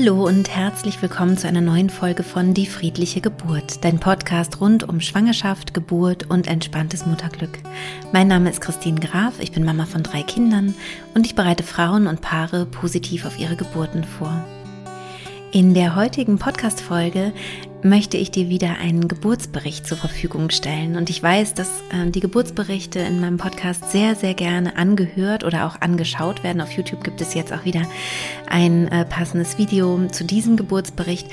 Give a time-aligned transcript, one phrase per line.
[0.00, 4.88] Hallo und herzlich willkommen zu einer neuen Folge von Die friedliche Geburt, dein Podcast rund
[4.88, 7.58] um Schwangerschaft, Geburt und entspanntes Mutterglück.
[8.12, 10.76] Mein Name ist Christine Graf, ich bin Mama von drei Kindern
[11.14, 14.44] und ich bereite Frauen und Paare positiv auf ihre Geburten vor.
[15.50, 17.32] In der heutigen Podcast-Folge
[17.82, 20.96] möchte ich dir wieder einen Geburtsbericht zur Verfügung stellen.
[20.96, 25.66] Und ich weiß, dass äh, die Geburtsberichte in meinem Podcast sehr, sehr gerne angehört oder
[25.66, 26.60] auch angeschaut werden.
[26.60, 27.82] Auf YouTube gibt es jetzt auch wieder
[28.48, 31.28] ein äh, passendes Video zu diesem Geburtsbericht.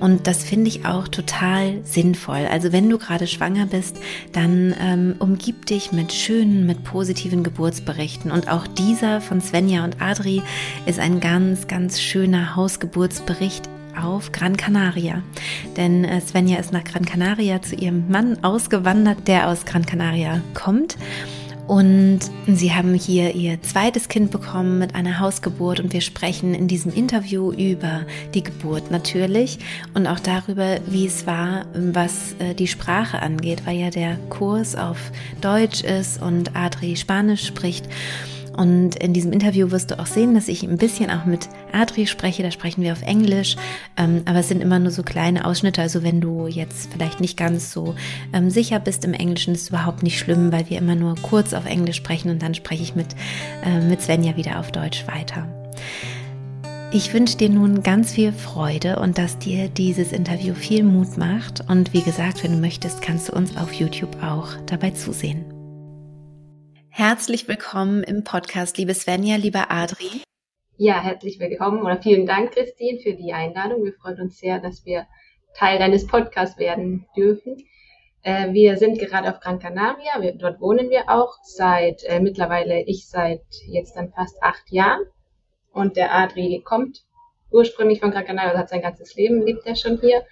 [0.00, 2.46] Und das finde ich auch total sinnvoll.
[2.50, 3.96] Also wenn du gerade schwanger bist,
[4.32, 8.30] dann ähm, umgib dich mit schönen, mit positiven Geburtsberichten.
[8.30, 10.42] Und auch dieser von Svenja und Adri
[10.86, 13.68] ist ein ganz, ganz schöner Hausgeburtsbericht
[14.00, 15.22] auf Gran Canaria.
[15.76, 20.40] Denn äh, Svenja ist nach Gran Canaria zu ihrem Mann ausgewandert, der aus Gran Canaria
[20.54, 20.96] kommt.
[21.68, 26.66] Und sie haben hier ihr zweites Kind bekommen mit einer Hausgeburt und wir sprechen in
[26.66, 29.58] diesem Interview über die Geburt natürlich
[29.94, 34.74] und auch darüber, wie es war, was äh, die Sprache angeht, weil ja der Kurs
[34.74, 37.86] auf Deutsch ist und Adri Spanisch spricht.
[38.56, 42.06] Und in diesem Interview wirst du auch sehen, dass ich ein bisschen auch mit Adri
[42.06, 42.42] spreche.
[42.42, 43.56] Da sprechen wir auf Englisch.
[43.96, 45.80] Ähm, aber es sind immer nur so kleine Ausschnitte.
[45.80, 47.94] Also wenn du jetzt vielleicht nicht ganz so
[48.32, 51.54] ähm, sicher bist im Englischen, ist es überhaupt nicht schlimm, weil wir immer nur kurz
[51.54, 53.14] auf Englisch sprechen und dann spreche ich mit,
[53.64, 55.46] äh, mit Svenja wieder auf Deutsch weiter.
[56.94, 61.66] Ich wünsche dir nun ganz viel Freude und dass dir dieses Interview viel Mut macht.
[61.70, 65.51] Und wie gesagt, wenn du möchtest, kannst du uns auf YouTube auch dabei zusehen.
[66.94, 70.24] Herzlich willkommen im Podcast, liebe Svenja, lieber Adri.
[70.76, 73.82] Ja, herzlich willkommen oder vielen Dank, Christine, für die Einladung.
[73.82, 75.06] Wir freuen uns sehr, dass wir
[75.54, 77.56] Teil deines Podcasts werden dürfen.
[78.20, 82.82] Äh, wir sind gerade auf Gran Canaria, wir, dort wohnen wir auch seit äh, mittlerweile,
[82.82, 85.00] ich seit jetzt dann fast acht Jahren.
[85.72, 87.06] Und der Adri kommt
[87.50, 90.26] ursprünglich von Gran Canaria, also hat sein ganzes Leben, lebt er schon hier.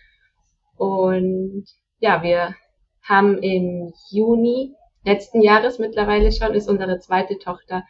[0.77, 1.65] Und
[2.01, 2.55] ja, wir
[3.03, 4.75] haben im Juni
[5.05, 7.85] letzten Jahres mittlerweile schon ist unsere zweite Tochter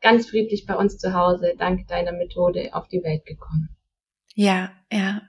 [0.00, 3.68] ganz friedlich bei uns zu Hause dank deiner Methode auf die Welt gekommen.
[4.34, 5.22] Ja, ja.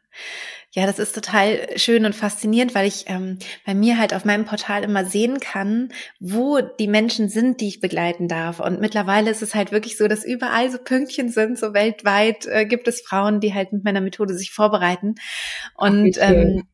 [0.72, 4.46] Ja, das ist total schön und faszinierend, weil ich ähm, bei mir halt auf meinem
[4.46, 8.59] Portal immer sehen kann, wo die Menschen sind, die ich begleiten darf.
[8.59, 12.66] Und mittlerweile ist es halt wirklich so, dass überall so Pünktchen sind, so weltweit äh,
[12.68, 15.16] gibt es Frauen, die halt mit meiner Methode sich vorbereiten.
[15.75, 16.68] Und Ach, ähm,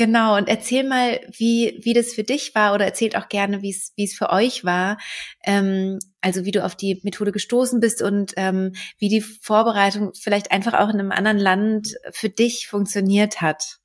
[0.00, 3.68] Genau, und erzähl mal, wie, wie das für dich war oder erzählt auch gerne, wie
[3.68, 4.96] es, wie es für euch war.
[5.44, 10.52] Ähm, also wie du auf die Methode gestoßen bist und ähm, wie die Vorbereitung vielleicht
[10.52, 13.76] einfach auch in einem anderen Land für dich funktioniert hat.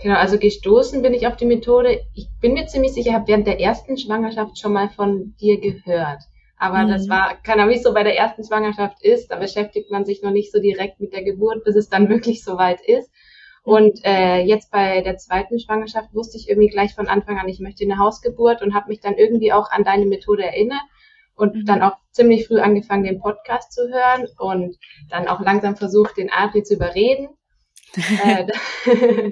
[0.00, 2.02] Genau, also gestoßen bin ich auf die Methode.
[2.14, 6.22] Ich bin mir ziemlich sicher, habe während der ersten Schwangerschaft schon mal von dir gehört.
[6.56, 6.88] Aber mhm.
[6.90, 9.32] das war, keine Ahnung, wie es so bei der ersten Schwangerschaft ist.
[9.32, 12.44] Da beschäftigt man sich noch nicht so direkt mit der Geburt, bis es dann wirklich
[12.44, 13.10] soweit ist.
[13.62, 17.60] Und äh, jetzt bei der zweiten Schwangerschaft wusste ich irgendwie gleich von Anfang an, ich
[17.60, 20.80] möchte eine Hausgeburt und habe mich dann irgendwie auch an deine Methode erinnert
[21.34, 21.64] und mhm.
[21.66, 24.76] dann auch ziemlich früh angefangen, den Podcast zu hören und
[25.10, 27.28] dann auch langsam versucht, den Adri zu überreden,
[28.24, 28.46] äh,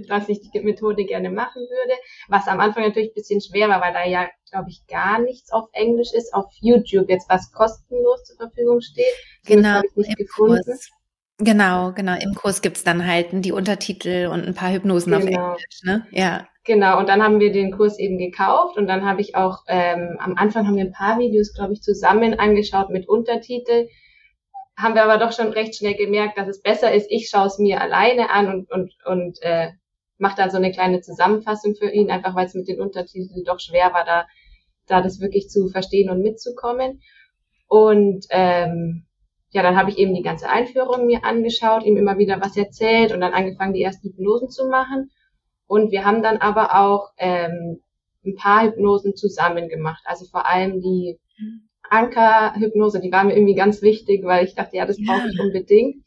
[0.09, 1.95] dass ich die Methode gerne machen würde.
[2.29, 5.53] Was am Anfang natürlich ein bisschen schwer war, weil da ja, glaube ich, gar nichts
[5.53, 9.15] auf Englisch ist, auf YouTube jetzt was kostenlos zur Verfügung steht.
[9.47, 10.63] Genau, ich nicht gefunden.
[10.65, 10.91] Kurs.
[11.39, 12.15] Genau, genau.
[12.21, 15.53] Im Kurs gibt's dann halt die Untertitel und ein paar Hypnosen genau.
[15.53, 16.07] auf Englisch, ne?
[16.11, 16.49] Ja.
[16.65, 20.19] Genau, und dann haben wir den Kurs eben gekauft und dann habe ich auch, ähm,
[20.19, 23.89] am Anfang haben wir ein paar Videos, glaube ich, zusammen angeschaut mit Untertitel.
[24.77, 27.59] Haben wir aber doch schon recht schnell gemerkt, dass es besser ist, ich schaue es
[27.59, 29.71] mir alleine an und, und, und äh,
[30.19, 33.61] mache dann so eine kleine Zusammenfassung für ihn, einfach weil es mit den Untertiteln doch
[33.61, 34.27] schwer war, da,
[34.87, 37.01] da das wirklich zu verstehen und mitzukommen.
[37.69, 39.07] Und ähm,
[39.51, 43.13] ja, dann habe ich eben die ganze Einführung mir angeschaut, ihm immer wieder was erzählt
[43.13, 45.11] und dann angefangen, die ersten Hypnosen zu machen.
[45.67, 47.81] Und wir haben dann aber auch ähm,
[48.25, 50.03] ein paar Hypnosen zusammen gemacht.
[50.05, 51.19] Also vor allem die
[51.91, 55.29] Anker-Hypnose, die war mir irgendwie ganz wichtig, weil ich dachte, ja, das brauche ja.
[55.33, 56.05] ich unbedingt.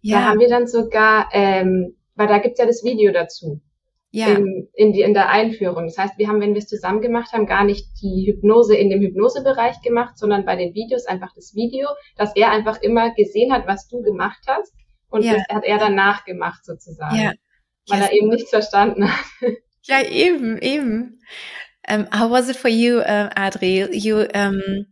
[0.00, 0.20] Ja.
[0.20, 3.60] Da haben wir dann sogar, ähm, weil da gibt's ja das Video dazu
[4.10, 4.28] ja.
[4.28, 5.86] in, in, die, in der Einführung.
[5.86, 8.90] Das heißt, wir haben, wenn wir es zusammen gemacht haben, gar nicht die Hypnose in
[8.90, 13.52] dem Hypnosebereich gemacht, sondern bei den Videos einfach das Video, dass er einfach immer gesehen
[13.52, 14.72] hat, was du gemacht hast
[15.10, 15.34] und ja.
[15.34, 17.32] das hat er dann nachgemacht sozusagen, ja.
[17.88, 19.24] weil er eben nichts verstanden hat.
[19.84, 21.20] Ja, eben, eben.
[21.90, 23.88] Um, how was it for you, uh, Adri?
[23.92, 24.86] You um,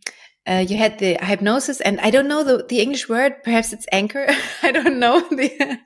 [0.47, 3.87] uh, you had the hypnosis and I don't know the, the English word, perhaps it's
[3.93, 4.27] anchor.
[4.63, 5.29] I don't know.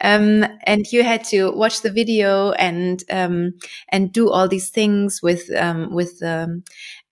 [0.00, 3.54] Um, and you had to watch the video and, um,
[3.88, 6.22] and do all these things with, um, with,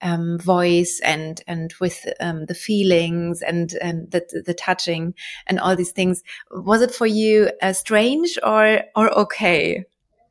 [0.03, 5.15] um, voice and and with um, the feelings and and the the touching
[5.47, 6.23] and all these things.
[6.51, 9.85] Was it for you uh, strange or or okay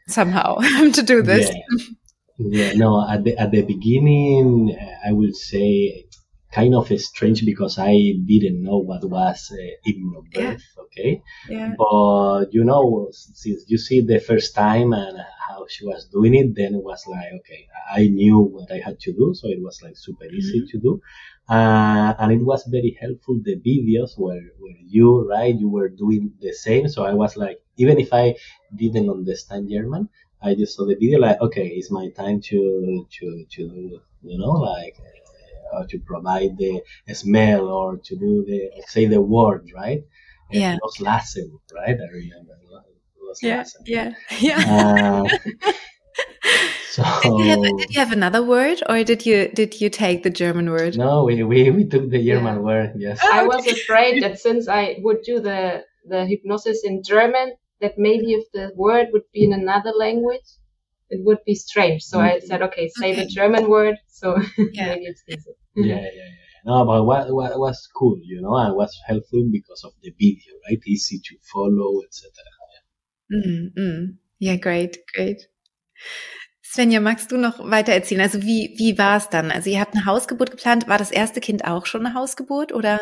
[0.07, 0.57] somehow
[0.93, 1.49] to do this?
[1.49, 1.85] Yeah.
[2.37, 3.07] yeah, no.
[3.09, 6.05] At the at the beginning, I will say
[6.51, 10.83] kind of strange because I didn't know what was uh, hypnobirth, yeah.
[10.83, 11.21] okay?
[11.49, 11.73] Yeah.
[11.77, 15.17] But you know, since you see the first time and
[15.47, 18.99] how she was doing it, then it was like, okay, I knew what I had
[19.01, 20.71] to do, so it was like super easy mm-hmm.
[20.71, 21.01] to do.
[21.49, 26.31] Uh, and it was very helpful, the videos where, where you, right, you were doing
[26.39, 26.87] the same.
[26.87, 28.35] So I was like, even if I
[28.73, 30.07] didn't understand German,
[30.41, 33.61] I just saw the video like, okay, it's my time to, to, to,
[34.21, 34.95] you know, like,
[35.71, 36.81] or to provide the
[37.13, 40.01] smell or to do the say the word right
[40.51, 42.53] yeah Los Lassen right I remember
[43.21, 43.81] Los yeah Lassen.
[43.85, 45.71] yeah yeah uh,
[46.91, 50.23] so did you, have, did you, have, another word or did you did you take
[50.23, 52.61] the German word no we we, we took the German yeah.
[52.61, 57.53] word yes I was afraid that since I would do the the hypnosis in German
[57.79, 60.49] that maybe if the word would be in another language
[61.11, 62.03] it would be strange.
[62.03, 62.35] So mm-hmm.
[62.35, 63.23] I said, okay, say okay.
[63.23, 63.97] the German word.
[64.07, 64.87] So yeah.
[64.87, 65.51] maybe it's easy.
[65.75, 66.31] Yeah, yeah, yeah.
[66.63, 70.53] No, but what, what was cool, you know, and was helpful because of the video,
[70.69, 70.79] right?
[70.85, 72.29] Easy to follow, etc.
[73.29, 73.39] Yeah.
[73.39, 74.17] Mm-hmm.
[74.39, 75.49] ja, great, great.
[76.61, 78.21] Svenja, magst du noch weiter erzählen?
[78.21, 79.51] Also wie, wie war es dann?
[79.51, 80.87] Also ihr habt eine Hausgeburt geplant.
[80.87, 82.99] War das erste Kind auch schon eine Hausgeburt oder?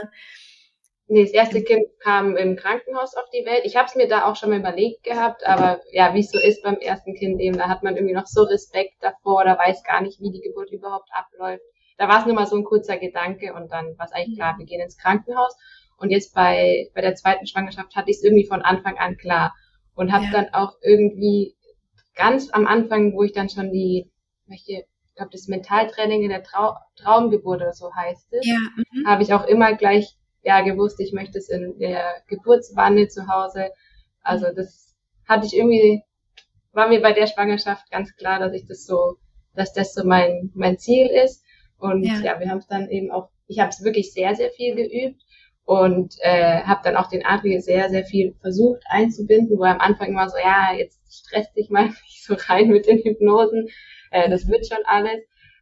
[1.07, 3.61] Nee, das erste Kind kam im Krankenhaus auf die Welt.
[3.65, 6.39] Ich habe es mir da auch schon mal überlegt gehabt, aber ja, wie es so
[6.39, 9.83] ist beim ersten Kind eben, da hat man irgendwie noch so Respekt davor oder weiß
[9.83, 11.63] gar nicht, wie die Geburt überhaupt abläuft.
[11.99, 14.57] Da war es nur mal so ein kurzer Gedanke und dann war es eigentlich klar,
[14.57, 15.53] wir gehen ins Krankenhaus.
[15.97, 19.53] Und jetzt bei, bei der zweiten Schwangerschaft hatte ich es irgendwie von Anfang an klar
[19.95, 20.31] und habe ja.
[20.31, 21.57] dann auch irgendwie
[22.15, 24.09] ganz am Anfang, wo ich dann schon die,
[24.47, 28.55] welche, ich glaube, das Mentaltraining in der Trau Traumgeburt oder so heißt es, ja.
[28.55, 29.05] mhm.
[29.05, 33.71] habe ich auch immer gleich ja gewusst, ich möchte es in der Geburtswanne zu Hause.
[34.21, 34.55] Also mhm.
[34.55, 34.95] das
[35.27, 36.01] hatte ich irgendwie,
[36.71, 39.17] war mir bei der Schwangerschaft ganz klar, dass ich das so,
[39.53, 41.43] dass das so mein, mein Ziel ist.
[41.79, 44.51] Und ja, ja wir haben es dann eben auch, ich habe es wirklich sehr, sehr
[44.51, 45.21] viel geübt
[45.65, 49.81] und äh, habe dann auch den Adri sehr, sehr viel versucht einzubinden, wo er am
[49.81, 53.69] Anfang immer so, ja, jetzt stresst dich mal nicht so rein mit den Hypnosen,
[54.11, 55.21] äh, das wird schon alles.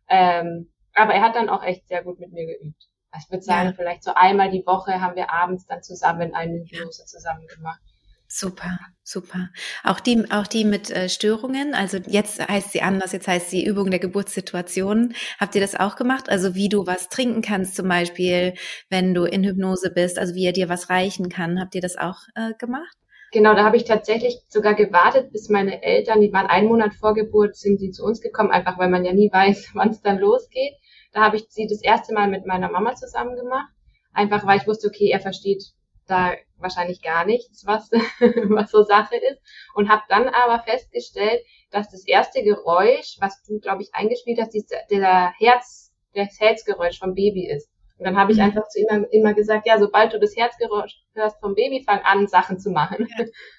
[0.09, 2.87] Ähm, aber er hat dann auch echt sehr gut mit mir geübt.
[3.17, 3.73] Ich würde sagen, ja.
[3.73, 7.81] vielleicht so einmal die Woche haben wir abends dann zusammen eine Hypnose zusammen gemacht.
[8.29, 9.49] Super, super.
[9.85, 13.65] Auch die, auch die mit äh, Störungen, also jetzt heißt sie anders, jetzt heißt sie
[13.65, 15.13] Übung der Geburtssituation.
[15.39, 16.29] Habt ihr das auch gemacht?
[16.29, 18.53] Also wie du was trinken kannst zum Beispiel,
[18.89, 21.59] wenn du in Hypnose bist, also wie er dir was reichen kann.
[21.59, 22.97] Habt ihr das auch äh, gemacht?
[23.31, 27.13] Genau, da habe ich tatsächlich sogar gewartet, bis meine Eltern, die waren einen Monat vor
[27.13, 30.19] Geburt, sind sie zu uns gekommen, einfach weil man ja nie weiß, wann es dann
[30.19, 30.73] losgeht.
[31.13, 33.69] Da habe ich sie das erste Mal mit meiner Mama zusammen gemacht.
[34.11, 35.63] Einfach weil ich wusste, okay, er versteht
[36.07, 37.91] da wahrscheinlich gar nichts, was,
[38.49, 39.41] was so Sache ist.
[39.73, 44.55] Und habe dann aber festgestellt, dass das erste Geräusch, was du, glaube ich, eingespielt hast,
[44.89, 47.69] der Herz, das Herzgeräusch vom Baby ist.
[47.97, 48.45] Und dann habe ich mhm.
[48.45, 52.27] einfach zu ihm immer gesagt, ja, sobald du das Herzgeräusch hörst vom Baby, fang an,
[52.27, 53.07] Sachen zu machen.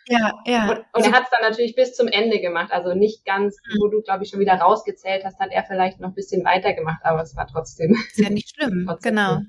[0.07, 0.71] Ja, ja.
[0.71, 2.71] Und, und er hat es dann natürlich bis zum Ende gemacht.
[2.71, 3.81] Also nicht ganz, mhm.
[3.81, 6.73] wo du, glaube ich, schon wieder rausgezählt hast, hat er vielleicht noch ein bisschen weiter
[6.73, 7.93] gemacht, aber es war trotzdem.
[7.93, 9.41] Ist ja nicht schlimm, genau.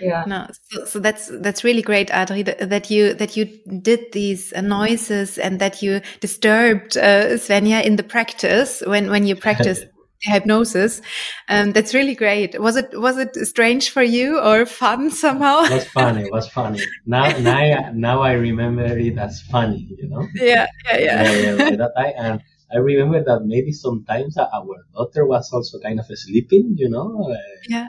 [0.00, 0.24] Yeah.
[0.26, 3.46] No, so, so that's that's really great, Adri, that you that you
[3.80, 9.36] did these noises and that you disturbed uh, Svenja in the practice when when you
[9.36, 9.84] practiced
[10.22, 11.00] hypnosis.
[11.48, 12.60] Um, that's really great.
[12.60, 15.64] Was it was it strange for you or fun somehow?
[15.64, 16.22] It was funny.
[16.22, 16.80] It was funny.
[17.06, 19.88] Now now now I remember it as funny.
[19.98, 20.26] You know.
[20.34, 21.22] Yeah, yeah, yeah.
[21.22, 26.00] yeah, yeah that I, and I remember that maybe sometimes our daughter was also kind
[26.00, 26.74] of sleeping.
[26.76, 27.30] You know.
[27.30, 27.36] Uh,
[27.68, 27.88] yeah.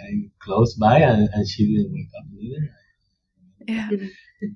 [0.00, 2.70] Kind of close by, and, and she didn't wake up either.
[3.68, 3.88] Yeah.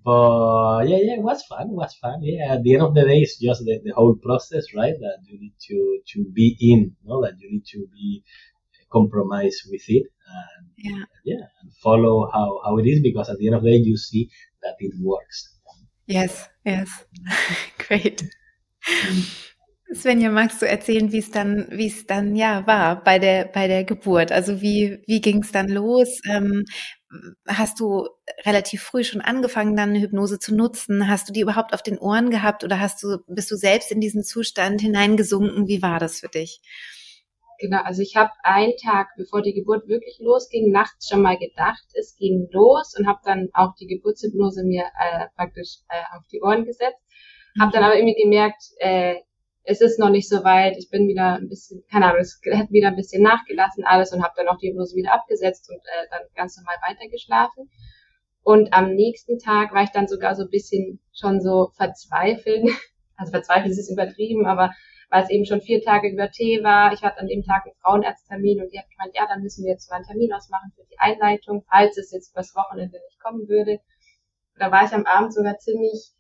[0.05, 1.69] but yeah, yeah, it was fun.
[1.69, 2.21] It was fun.
[2.23, 4.95] Yeah, at the end of the day, it's just the, the whole process, right?
[4.99, 8.25] That you need to to be in, you know, That you need to be
[8.91, 13.47] compromised with it, and yeah, yeah, and follow how how it is because at the
[13.47, 14.31] end of the day, you see
[14.63, 15.51] that it works.
[16.07, 17.05] Yes, yes,
[17.79, 18.23] great.
[18.89, 19.54] Mm.
[19.95, 23.69] Svenja, magst du erzählen, wie es dann, wie es dann ja war bei der bei
[23.69, 24.33] der Geburt?
[24.33, 26.21] Also wie wie ging es dann los?
[26.29, 26.65] Ähm,
[27.47, 28.09] hast du
[28.45, 31.09] relativ früh schon angefangen, dann eine Hypnose zu nutzen?
[31.09, 34.01] Hast du die überhaupt auf den Ohren gehabt oder hast du, bist du selbst in
[34.01, 35.69] diesen Zustand hineingesunken?
[35.69, 36.61] Wie war das für dich?
[37.61, 41.85] Genau, also ich habe einen Tag, bevor die Geburt wirklich losging, nachts schon mal gedacht,
[41.95, 46.43] es ging los und habe dann auch die Geburtshypnose mir äh, praktisch äh, auf die
[46.43, 47.01] Ohren gesetzt.
[47.55, 47.63] Mhm.
[47.63, 49.17] Habe dann aber irgendwie gemerkt, äh,
[49.65, 52.73] es ist noch nicht so weit, ich bin wieder ein bisschen, keine Ahnung, es hätte
[52.73, 56.07] wieder ein bisschen nachgelassen alles und habe dann auch die Hypnose wieder abgesetzt und äh,
[56.11, 57.71] dann ganz normal weitergeschlafen.
[58.43, 62.69] Und am nächsten Tag war ich dann sogar so ein bisschen schon so verzweifelt.
[63.17, 64.73] Also verzweifelt ist es übertrieben, aber
[65.09, 66.93] weil es eben schon vier Tage über Tee war.
[66.93, 69.71] Ich hatte an dem Tag einen Frauenarzttermin und die hat gemeint, ja, dann müssen wir
[69.71, 73.49] jetzt mal einen Termin ausmachen für die Einleitung, falls es jetzt übers Wochenende nicht kommen
[73.49, 73.79] würde.
[74.59, 76.11] Da war ich am Abend sogar ziemlich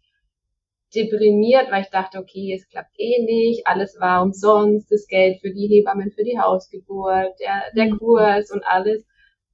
[0.94, 5.52] deprimiert, weil ich dachte, okay, es klappt eh nicht, alles war umsonst, das Geld für
[5.52, 7.98] die Hebammen, für die Hausgeburt, der, der mhm.
[7.98, 9.04] Kurs und alles.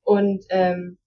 [0.03, 0.99] Und ähm,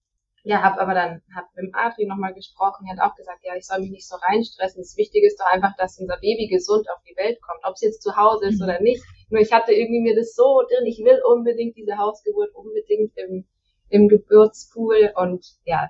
[0.46, 3.56] ja, habe aber dann hab mit dem Adri nochmal gesprochen, er hat auch gesagt, ja,
[3.56, 4.82] ich soll mich nicht so reinstressen.
[4.82, 7.80] Das Wichtige ist doch einfach, dass unser Baby gesund auf die Welt kommt, ob es
[7.80, 8.64] jetzt zu Hause ist mhm.
[8.64, 9.02] oder nicht.
[9.30, 13.46] Nur ich hatte irgendwie mir das so drin, ich will unbedingt diese Hausgeburt, unbedingt im,
[13.88, 15.88] im Geburtspool und ja,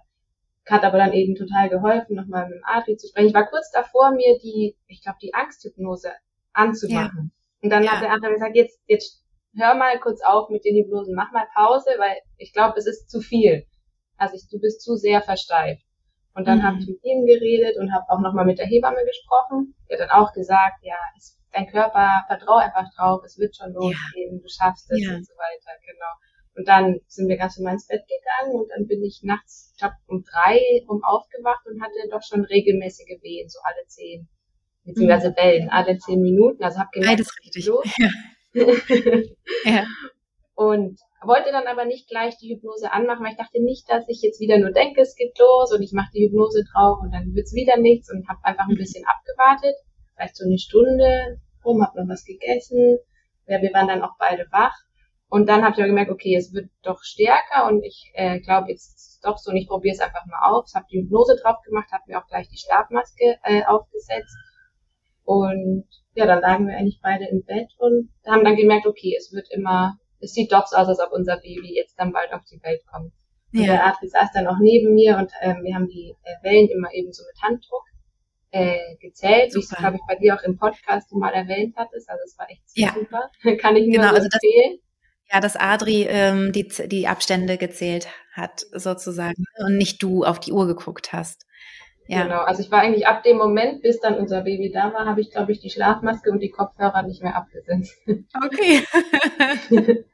[0.66, 3.28] hat aber dann eben total geholfen, nochmal mit dem Adri zu sprechen.
[3.28, 6.10] Ich war kurz davor, mir die, ich glaube, die Angsthypnose
[6.52, 7.32] anzumachen.
[7.32, 7.62] Ja.
[7.62, 7.92] Und dann ja.
[7.92, 9.22] hat der Adri gesagt, jetzt, jetzt
[9.56, 13.10] hör mal kurz auf mit den Hypnosen, mach mal Pause, weil ich glaube, es ist
[13.10, 13.66] zu viel.
[14.16, 15.84] Also ich, du bist zu sehr versteift.
[16.34, 16.62] Und dann mhm.
[16.64, 19.74] habe ich mit ihm geredet und habe auch nochmal mit der Hebamme gesprochen.
[19.88, 23.72] Die hat dann auch gesagt, ja, es, dein Körper, vertrau einfach drauf, es wird schon
[23.72, 24.42] losgehen, ja.
[24.42, 25.14] du schaffst es ja.
[25.14, 26.12] und so weiter, genau.
[26.56, 29.78] Und dann sind wir ganz normal ins Bett gegangen und dann bin ich nachts, ich
[29.78, 34.28] glaube um drei um aufgewacht und hatte doch schon regelmäßige Wehen, so alle zehn,
[34.84, 35.36] beziehungsweise mhm.
[35.36, 36.62] Wellen, alle zehn Minuten.
[36.62, 37.66] Also habe gemerkt, Beides richtig.
[37.66, 37.84] Los.
[37.98, 38.10] Ja.
[39.64, 39.84] ja.
[40.54, 44.22] Und wollte dann aber nicht gleich die Hypnose anmachen, weil ich dachte nicht, dass ich
[44.22, 47.34] jetzt wieder nur denke, es geht los und ich mache die Hypnose drauf und dann
[47.34, 48.78] wird's wieder nichts und habe einfach ein mhm.
[48.78, 49.74] bisschen abgewartet,
[50.14, 52.98] vielleicht so eine Stunde rum, habe noch was gegessen.
[53.48, 54.76] Ja, wir waren dann auch beide wach
[55.28, 58.70] und dann habe ich auch gemerkt, okay, es wird doch stärker und ich äh, glaube,
[58.70, 60.74] jetzt ist es doch so und ich probiere es einfach mal aus.
[60.74, 64.36] Habe die Hypnose drauf gemacht, habe mir auch gleich die Schlafmaske äh, aufgesetzt.
[65.24, 69.32] Und ja, dann lagen wir eigentlich beide im Bett und haben dann gemerkt, okay, es
[69.32, 72.44] wird immer, es sieht doch so aus, als ob unser Baby jetzt dann bald auf
[72.44, 73.12] die Welt kommt.
[73.52, 73.72] Und ja.
[73.72, 76.92] der Arzt saß dann auch neben mir und ähm, wir haben die äh, Wellen immer
[76.92, 77.84] eben so mit Handdruck
[78.50, 79.62] äh, gezählt, super.
[79.62, 82.08] wie es, glaube ich, bei dir auch im Podcast mal erwähnt hattest.
[82.08, 82.92] Also es war echt ja.
[82.92, 83.30] super.
[83.58, 84.78] Kann ich nur genau, so also empfehlen.
[85.32, 90.52] Ja, dass Adri ähm, die, die Abstände gezählt hat, sozusagen, und nicht du auf die
[90.52, 91.46] Uhr geguckt hast.
[92.06, 92.24] Ja.
[92.24, 95.22] Genau, also ich war eigentlich ab dem Moment, bis dann unser Baby da war, habe
[95.22, 97.96] ich, glaube ich, die Schlafmaske und die Kopfhörer nicht mehr abgesetzt.
[98.44, 98.84] Okay.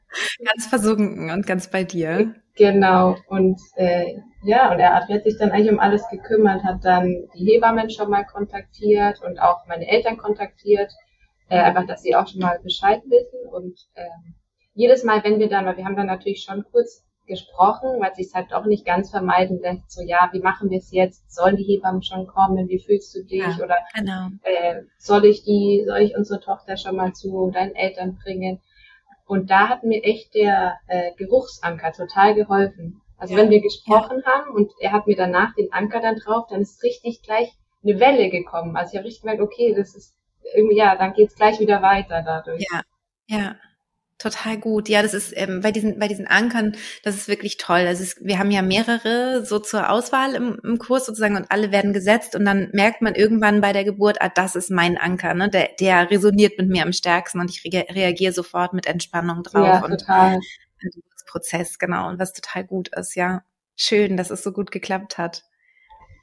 [0.45, 2.35] ganz versunken und ganz bei dir.
[2.55, 7.27] Genau, und äh, ja, und er hat sich dann eigentlich um alles gekümmert, hat dann
[7.33, 10.91] die Hebammen schon mal kontaktiert und auch meine Eltern kontaktiert,
[11.49, 14.35] äh, einfach, dass sie auch schon mal Bescheid wissen und ähm,
[14.73, 18.33] jedes Mal, wenn wir dann, weil wir haben dann natürlich schon kurz gesprochen, weil sich
[18.33, 21.33] halt auch nicht ganz vermeiden lässt, so ja, wie machen wir es jetzt?
[21.33, 22.67] Sollen die Hebammen schon kommen?
[22.67, 23.41] Wie fühlst du dich?
[23.41, 24.27] Ja, Oder genau.
[24.43, 28.59] äh, soll ich die, soll ich unsere Tochter schon mal zu deinen Eltern bringen?
[29.25, 33.01] Und da hat mir echt der äh, Geruchsanker total geholfen.
[33.17, 34.31] Also ja, wenn wir gesprochen ja.
[34.31, 37.99] haben und er hat mir danach den Anker dann drauf, dann ist richtig gleich eine
[37.99, 38.75] Welle gekommen.
[38.75, 40.15] Also ich habe richtig gemerkt, okay, das ist
[40.53, 42.65] irgendwie, ja, dann geht's gleich wieder weiter dadurch.
[42.69, 42.81] Ja,
[43.27, 43.55] ja.
[44.21, 44.87] Total gut.
[44.87, 47.87] Ja, das ist ähm, bei diesen bei diesen Ankern, das ist wirklich toll.
[47.87, 51.71] Also es, wir haben ja mehrere so zur Auswahl im, im Kurs sozusagen und alle
[51.71, 55.33] werden gesetzt und dann merkt man irgendwann bei der Geburt, ah, das ist mein Anker,
[55.33, 55.49] ne?
[55.49, 59.65] Der, der resoniert mit mir am stärksten und ich re reagiere sofort mit Entspannung drauf
[59.65, 60.39] ja, und total.
[61.25, 63.15] Prozess genau und was total gut ist.
[63.15, 63.41] Ja,
[63.75, 65.45] schön, dass es so gut geklappt hat.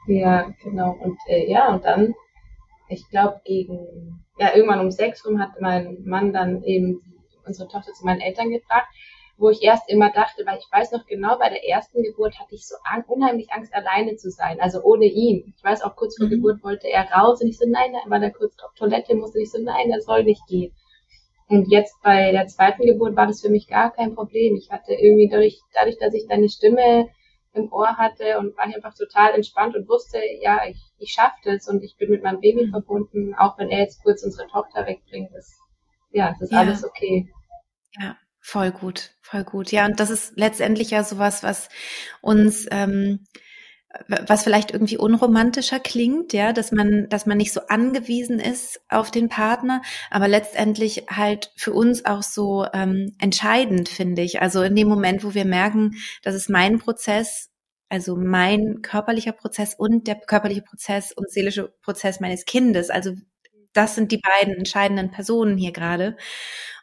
[0.07, 2.15] Ja, genau und äh, ja und dann
[2.89, 7.03] ich glaube gegen ja irgendwann um sechs rum hat mein Mann dann eben
[7.49, 8.87] unsere Tochter zu meinen Eltern gebracht,
[9.39, 12.55] wo ich erst immer dachte, weil ich weiß noch genau, bei der ersten Geburt hatte
[12.55, 15.55] ich so an, unheimlich Angst, alleine zu sein, also ohne ihn.
[15.57, 16.31] Ich weiß auch, kurz vor mhm.
[16.31, 19.51] Geburt wollte er raus und ich so, nein, weil er kurz auf Toilette musste, ich
[19.51, 20.75] so, nein, er soll nicht gehen.
[21.49, 24.57] Und jetzt bei der zweiten Geburt war das für mich gar kein Problem.
[24.57, 27.09] Ich hatte irgendwie dadurch, dadurch dass ich deine Stimme
[27.55, 31.69] im Ohr hatte und war einfach total entspannt und wusste, ja, ich, ich schaffe das
[31.69, 32.71] und ich bin mit meinem Baby mhm.
[32.71, 35.31] verbunden, auch wenn er jetzt kurz unsere Tochter wegbringt.
[35.33, 35.59] Das,
[36.11, 36.59] ja, das ist ja.
[36.59, 37.31] alles okay.
[38.01, 39.73] Ja, voll gut, voll gut.
[39.73, 41.69] Ja, und das ist letztendlich ja sowas, was
[42.21, 43.27] uns, ähm,
[44.07, 49.11] was vielleicht irgendwie unromantischer klingt, ja, dass man, dass man nicht so angewiesen ist auf
[49.11, 54.43] den Partner, aber letztendlich halt für uns auch so ähm, entscheidend, finde ich.
[54.43, 57.51] Also in dem Moment, wo wir merken, das ist mein Prozess,
[57.89, 62.91] also mein körperlicher Prozess und der körperliche Prozess und seelische Prozess meines Kindes.
[62.91, 63.13] Also
[63.73, 66.17] das sind die beiden entscheidenden Personen hier gerade.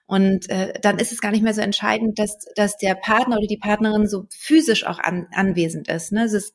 [0.08, 3.48] Und äh, dann ist es gar nicht mehr so entscheidend, dass, dass der Partner oder
[3.48, 6.12] die Partnerin so physisch auch an, anwesend ist.
[6.12, 6.26] Ne?
[6.26, 6.54] Es ist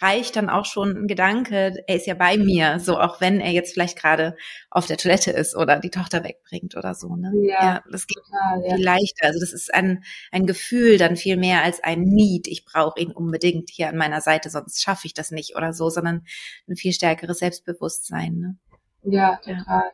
[0.00, 3.50] reicht dann auch schon ein Gedanke, er ist ja bei mir, so auch wenn er
[3.50, 4.36] jetzt vielleicht gerade
[4.70, 7.16] auf der Toilette ist oder die Tochter wegbringt oder so.
[7.16, 7.32] Ne?
[7.42, 8.92] Ja, ja das geht total, viel ja.
[8.92, 9.26] leichter.
[9.26, 12.46] Also das ist ein, ein Gefühl dann viel mehr als ein Need.
[12.46, 15.90] Ich brauche ihn unbedingt hier an meiner Seite, sonst schaffe ich das nicht oder so,
[15.90, 16.24] sondern
[16.68, 18.38] ein viel stärkeres Selbstbewusstsein.
[18.38, 18.56] Ne?
[19.02, 19.64] Ja, total.
[19.66, 19.92] Ja.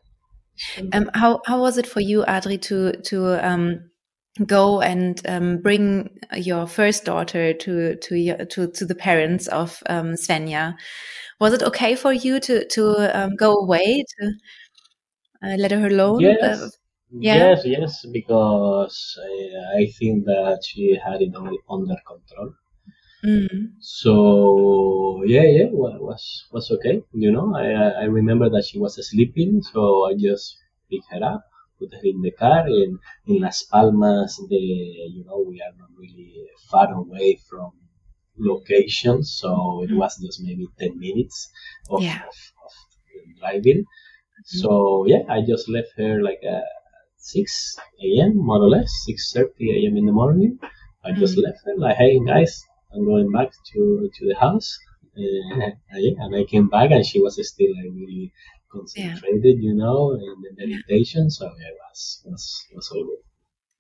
[0.92, 3.90] Um, how how was it for you, Adri, to to um,
[4.46, 9.82] go and um, bring your first daughter to to your, to to the parents of
[9.86, 10.74] um, Svenja.
[11.40, 14.32] Was it okay for you to to um, go away to
[15.42, 16.20] uh, let her alone?
[16.20, 16.68] Yes, uh,
[17.10, 17.34] yeah.
[17.34, 21.34] yes, yes, because I, I, think that she had it
[21.68, 22.54] under control.
[23.24, 23.72] Mm.
[23.80, 27.02] So yeah, yeah, well, was was okay.
[27.12, 30.56] You know, I I remember that she was sleeping, so I just
[30.90, 31.44] picked her up
[31.78, 32.66] put her in the car.
[32.66, 36.32] In, in Las Palmas, the, you know, we are not really
[36.70, 37.72] far away from
[38.38, 39.98] locations, so it mm-hmm.
[39.98, 41.50] was just maybe 10 minutes
[41.90, 42.22] of, yeah.
[42.28, 42.72] of, of
[43.38, 43.84] driving.
[43.84, 44.58] Mm-hmm.
[44.60, 46.64] So yeah, I just left her like at
[47.18, 48.36] 6 a.m.
[48.36, 49.96] more or less, 6:30 a.m.
[49.96, 50.58] in the morning.
[51.04, 51.44] I just mm-hmm.
[51.46, 54.78] left her like, hey guys, I'm going back to to the house.
[55.16, 58.32] Uh, and I came back and she was still like really
[58.70, 59.68] concentrated, yeah.
[59.68, 61.30] you know, in the meditation.
[61.30, 63.22] So yeah, it was was was all good.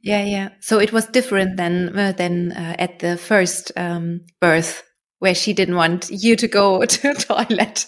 [0.00, 0.48] Yeah, yeah.
[0.60, 4.82] So it was different than uh, than uh, at the first um, birth,
[5.18, 7.86] where she didn't want you to go to toilet.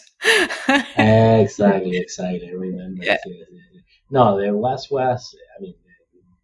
[0.97, 2.49] exactly, exactly.
[2.49, 3.05] I remember.
[3.05, 3.19] Yeah.
[4.11, 5.75] No, there was was I mean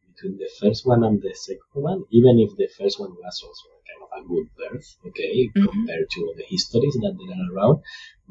[0.08, 3.68] between the first one and the second one, even if the first one was also
[4.16, 5.66] a good birth, okay, mm -hmm.
[5.70, 7.78] compared to the histories that there are around,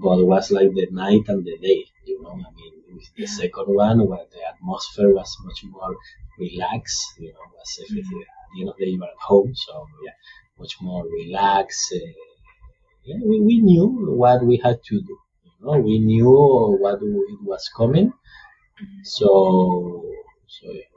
[0.04, 2.36] but it was like the night and the day, you know.
[2.48, 3.38] I mean, with the yeah.
[3.42, 5.94] second one, where the atmosphere was much more
[6.46, 8.22] relaxed, you know, was everything.
[8.22, 8.42] Mm-hmm.
[8.44, 9.74] At the end of the day, you were at home, so
[10.06, 10.16] yeah,
[10.62, 11.88] much more relaxed.
[12.00, 12.12] Uh,
[13.08, 13.86] yeah, we, we knew
[14.22, 15.16] what we had to do.
[15.46, 16.32] You know, we knew
[16.84, 18.08] what it was coming.
[18.10, 19.04] Mm-hmm.
[19.04, 19.28] So,
[20.56, 20.90] so yeah.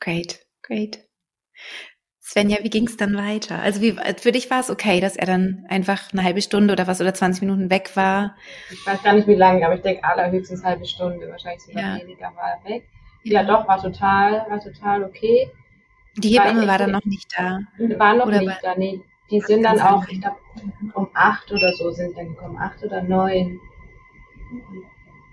[0.00, 1.05] Great, great.
[2.28, 3.60] Svenja, wie ging es dann weiter?
[3.60, 6.88] Also wie, für dich war es okay, dass er dann einfach eine halbe Stunde oder
[6.88, 8.34] was oder 20 Minuten weg war?
[8.68, 11.82] Ich weiß gar nicht wie lange, aber ich denke allerhöchstens eine halbe Stunde, wahrscheinlich sogar
[11.82, 12.02] ja.
[12.02, 12.88] weniger war er weg.
[13.22, 13.42] Ja.
[13.42, 13.46] ja.
[13.46, 15.48] doch, war total, war total okay.
[16.16, 17.60] Die Hebamme war, dann noch nicht da?
[17.96, 19.00] War noch oder nicht da, nee.
[19.30, 20.38] Die sind dann auch, ich glaube,
[20.94, 23.60] um acht oder so sind dann gekommen, acht oder neun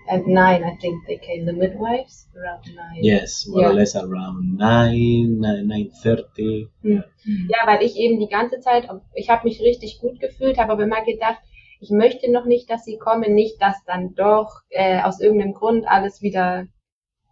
[0.08, 1.46] at nine, I think they came.
[1.46, 3.02] The midwives around nine.
[3.02, 3.68] Yes, more yeah.
[3.70, 6.68] or less around nine, nine thirty.
[6.82, 7.04] Hm.
[7.48, 10.84] Ja, weil ich eben die ganze Zeit, ich habe mich richtig gut gefühlt, habe aber
[10.84, 11.38] immer gedacht,
[11.80, 15.86] ich möchte noch nicht, dass sie kommen, nicht, dass dann doch äh, aus irgendeinem Grund
[15.86, 16.66] alles wieder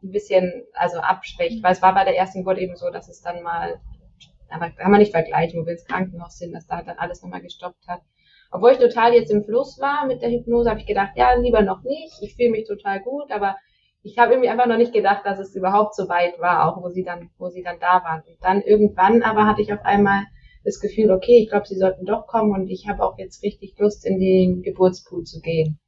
[0.02, 1.62] ein bisschen also abschwächt.
[1.62, 3.80] Weil es war bei der ersten Geburt eben so, dass es dann mal,
[4.50, 7.40] aber kann man nicht vergleichen, wo wir ins Krankenhaus sind, dass da dann alles nochmal
[7.40, 8.02] gestoppt hat.
[8.52, 11.62] Obwohl ich total jetzt im Fluss war mit der Hypnose, habe ich gedacht, ja, lieber
[11.62, 12.12] noch nicht.
[12.20, 13.56] Ich fühle mich total gut, aber
[14.02, 16.90] ich habe irgendwie einfach noch nicht gedacht, dass es überhaupt so weit war, auch wo
[16.90, 18.20] sie dann, wo sie dann da waren.
[18.20, 20.24] Und dann irgendwann aber hatte ich auf einmal
[20.64, 23.74] das Gefühl, okay, ich glaube, sie sollten doch kommen und ich habe auch jetzt richtig
[23.78, 25.78] Lust, in den Geburtspool zu gehen.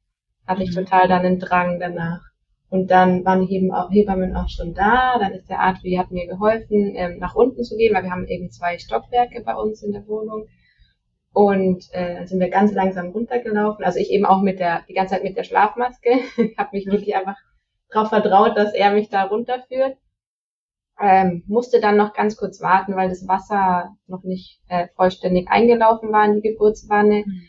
[0.47, 0.85] Hatte ich mhm.
[0.85, 2.21] total dann einen Drang danach.
[2.69, 5.17] Und dann waren die Hebammen auch schon da.
[5.19, 8.27] Dann ist der Adri, hat mir geholfen, ähm, nach unten zu gehen, weil wir haben
[8.27, 10.47] eben zwei Stockwerke bei uns in der Wohnung.
[11.35, 13.83] Und äh, dann sind wir ganz langsam runtergelaufen.
[13.83, 16.19] Also ich eben auch mit der, die ganze Zeit mit der Schlafmaske.
[16.37, 17.35] ich habe mich wirklich einfach
[17.89, 19.97] darauf vertraut, dass er mich da runterführt.
[20.97, 26.09] Ähm, musste dann noch ganz kurz warten, weil das Wasser noch nicht äh, vollständig eingelaufen
[26.13, 27.25] war in die Geburtswanne.
[27.25, 27.41] Mhm.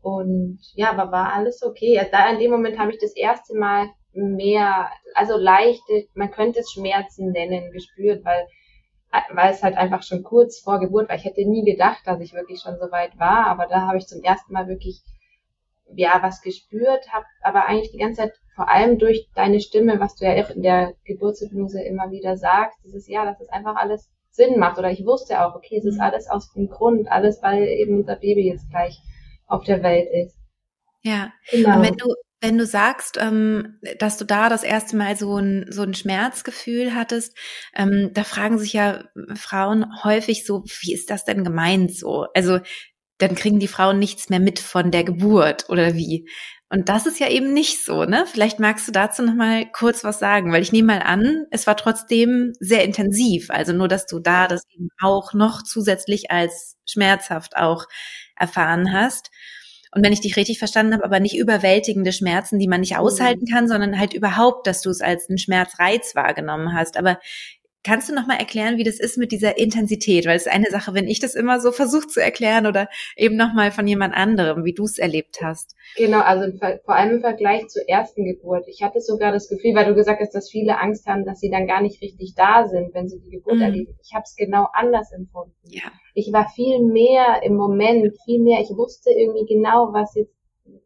[0.00, 1.98] Und ja, aber war alles okay.
[1.98, 6.60] Also da in dem Moment habe ich das erste Mal mehr, also leichte, man könnte
[6.60, 8.46] es Schmerzen nennen, gespürt, weil
[9.32, 11.16] weil es halt einfach schon kurz vor Geburt war.
[11.16, 14.06] Ich hätte nie gedacht, dass ich wirklich schon so weit war, aber da habe ich
[14.06, 15.02] zum ersten Mal wirklich
[15.94, 20.16] ja was gespürt, habe aber eigentlich die ganze Zeit vor allem durch deine Stimme, was
[20.16, 24.58] du ja in der Geburtshypnose immer wieder sagst, dieses ja, dass es einfach alles Sinn
[24.58, 26.02] macht oder ich wusste auch, okay, es ist mhm.
[26.02, 29.00] alles aus dem Grund, alles weil eben unser Baby jetzt gleich
[29.46, 30.36] auf der Welt ist.
[31.02, 31.76] Ja, genau.
[31.76, 35.66] und wenn du wenn du sagst, ähm, dass du da das erste Mal so ein,
[35.70, 37.36] so ein Schmerzgefühl hattest,
[37.74, 42.26] ähm, da fragen sich ja Frauen häufig so, wie ist das denn gemeint so?
[42.34, 42.60] Also
[43.18, 46.28] dann kriegen die Frauen nichts mehr mit von der Geburt oder wie?
[46.70, 48.26] Und das ist ja eben nicht so, ne?
[48.30, 51.66] Vielleicht magst du dazu noch mal kurz was sagen, weil ich nehme mal an, es
[51.66, 56.76] war trotzdem sehr intensiv, also nur, dass du da das eben auch noch zusätzlich als
[56.86, 57.86] schmerzhaft auch
[58.36, 59.30] erfahren hast
[59.94, 63.44] und wenn ich dich richtig verstanden habe, aber nicht überwältigende Schmerzen, die man nicht aushalten
[63.48, 63.52] mhm.
[63.52, 66.96] kann, sondern halt überhaupt, dass du es als einen Schmerzreiz wahrgenommen hast.
[66.96, 67.18] Aber
[67.88, 70.26] Kannst du noch mal erklären, wie das ist mit dieser Intensität?
[70.26, 73.34] Weil es ist eine Sache, wenn ich das immer so versuche zu erklären oder eben
[73.34, 75.74] noch mal von jemand anderem, wie du es erlebt hast.
[75.96, 76.52] Genau, also
[76.84, 78.68] vor allem im Vergleich zur ersten Geburt.
[78.68, 81.48] Ich hatte sogar das Gefühl, weil du gesagt hast, dass viele Angst haben, dass sie
[81.48, 83.62] dann gar nicht richtig da sind, wenn sie die Geburt mhm.
[83.62, 83.98] erleben.
[84.02, 85.56] Ich habe es genau anders empfunden.
[85.64, 85.90] Ja.
[86.12, 88.60] Ich war viel mehr im Moment, viel mehr.
[88.60, 90.36] Ich wusste irgendwie genau, was jetzt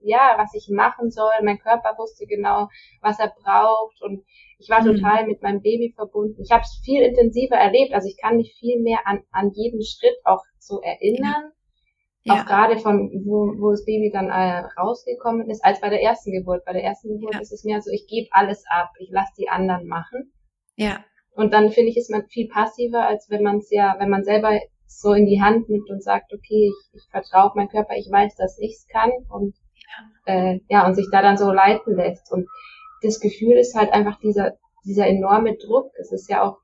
[0.02, 1.32] ja, was ich machen soll.
[1.42, 2.68] Mein Körper wusste genau,
[3.00, 4.24] was er braucht und
[4.62, 4.96] ich war mhm.
[4.96, 6.40] total mit meinem Baby verbunden.
[6.40, 9.82] Ich habe es viel intensiver erlebt, also ich kann mich viel mehr an, an jeden
[9.82, 11.50] Schritt auch so erinnern.
[12.24, 12.34] Ja.
[12.34, 16.30] Auch gerade von, wo, wo das Baby dann äh, rausgekommen ist, als bei der ersten
[16.30, 16.64] Geburt.
[16.64, 17.40] Bei der ersten Geburt ja.
[17.40, 20.32] ist es mehr so, ich gebe alles ab, ich lasse die anderen machen.
[20.76, 21.04] Ja.
[21.34, 24.22] Und dann finde ich, ist man viel passiver, als wenn man es ja, wenn man
[24.22, 27.96] selber so in die Hand nimmt und sagt, okay, ich, ich vertraue auf meinen Körper,
[27.96, 29.56] ich weiß, dass ich es kann und
[30.26, 32.30] äh, ja, und sich da dann so leiten lässt.
[32.30, 32.46] Und
[33.02, 35.92] das Gefühl ist halt einfach dieser, dieser enorme Druck.
[35.98, 36.58] Es ist ja auch,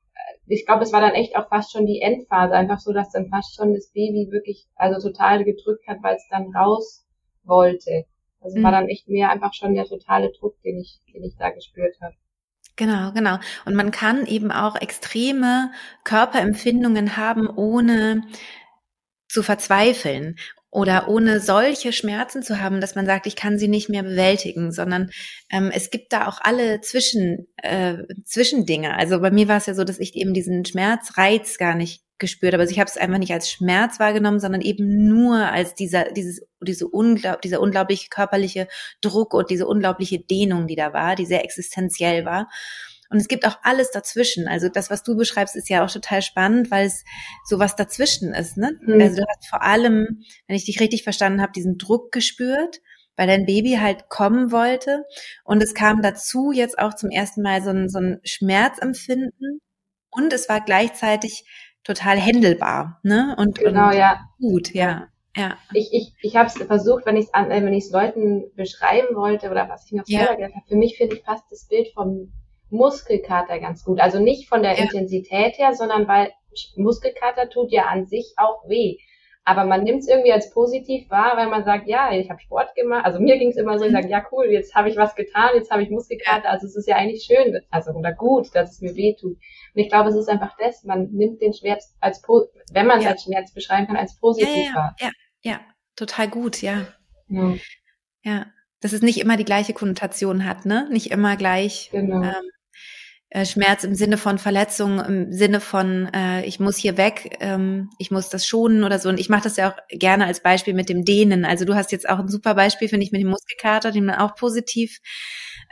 [0.47, 3.29] ich glaube, es war dann echt auch fast schon die Endphase, einfach so, dass dann
[3.29, 7.05] fast schon das Baby wirklich, also total gedrückt hat, weil es dann raus
[7.43, 8.05] wollte.
[8.41, 8.63] Also mhm.
[8.63, 11.95] war dann echt mehr einfach schon der totale Druck, den ich, den ich da gespürt
[12.01, 12.15] habe.
[12.75, 13.37] Genau, genau.
[13.65, 15.71] Und man kann eben auch extreme
[16.05, 18.23] Körperempfindungen haben, ohne
[19.27, 20.37] zu verzweifeln
[20.71, 24.71] oder ohne solche Schmerzen zu haben, dass man sagt, ich kann sie nicht mehr bewältigen,
[24.71, 25.09] sondern
[25.51, 28.95] ähm, es gibt da auch alle Zwischen, äh, Zwischendinge.
[28.95, 32.53] Also bei mir war es ja so, dass ich eben diesen Schmerzreiz gar nicht gespürt
[32.53, 32.61] habe.
[32.61, 36.41] Also ich habe es einfach nicht als Schmerz wahrgenommen, sondern eben nur als dieser, dieses,
[36.61, 38.67] diese unglaub, dieser unglaubliche körperliche
[39.01, 42.47] Druck und diese unglaubliche Dehnung, die da war, die sehr existenziell war.
[43.09, 44.47] Und es gibt auch alles dazwischen.
[44.47, 47.03] Also das, was du beschreibst, ist ja auch total spannend, weil es
[47.45, 48.55] sowas dazwischen ist.
[48.55, 48.79] Ne?
[48.81, 49.01] Mhm.
[49.01, 52.81] Also du hast vor allem, wenn ich dich richtig verstanden habe, diesen Druck gespürt,
[53.15, 55.03] weil dein Baby halt kommen wollte.
[55.43, 59.59] Und es kam dazu jetzt auch zum ersten Mal so ein, so ein Schmerzempfinden.
[60.11, 61.45] Und es war gleichzeitig
[61.83, 62.99] total händelbar.
[63.03, 63.35] Ne?
[63.39, 64.21] Und, genau, und ja.
[64.39, 65.07] Gut, ja.
[65.35, 65.57] Ja.
[65.73, 69.15] Ich, ich, ich habe es versucht, wenn ich es äh, wenn ich es Leuten beschreiben
[69.15, 70.35] wollte oder was ich mir auch selber ja.
[70.35, 72.33] gedacht habe, für mich finde ich fast das Bild vom
[72.69, 73.99] Muskelkater ganz gut.
[73.99, 74.83] Also nicht von der ja.
[74.83, 76.31] Intensität her, sondern weil
[76.75, 78.97] Muskelkater tut ja an sich auch weh.
[79.45, 82.75] Aber man nimmt es irgendwie als positiv wahr, weil man sagt, ja, ich habe Sport
[82.75, 83.03] gemacht.
[83.03, 83.95] Also mir ging es immer so, ich mhm.
[83.95, 86.49] sage, ja cool, jetzt habe ich was getan, jetzt habe ich Muskelkater.
[86.49, 89.37] Also es ist ja eigentlich schön, also oder gut, dass es mir weh tut.
[89.37, 92.21] Und ich glaube, es ist einfach das, man nimmt den Schmerz als,
[92.73, 93.11] wenn man es ja.
[93.11, 94.95] als Schmerz beschreiben kann, als positiv ja, wahr.
[94.99, 95.09] Ja,
[95.41, 95.59] ja,
[95.95, 96.85] total gut, ja.
[97.27, 97.55] Ja.
[98.21, 98.45] ja.
[98.81, 100.87] Dass es nicht immer die gleiche Konnotation hat, ne?
[100.89, 101.89] Nicht immer gleich.
[101.91, 102.17] Genau.
[102.17, 102.41] Ähm, äh,
[103.45, 108.09] Schmerz im Sinne von Verletzung, im Sinne von äh, ich muss hier weg, ähm, ich
[108.09, 109.07] muss das schonen oder so.
[109.09, 111.45] Und ich mache das ja auch gerne als Beispiel mit dem Dehnen.
[111.45, 114.15] Also du hast jetzt auch ein super Beispiel, finde ich, mit dem Muskelkater, den man
[114.15, 114.99] auch positiv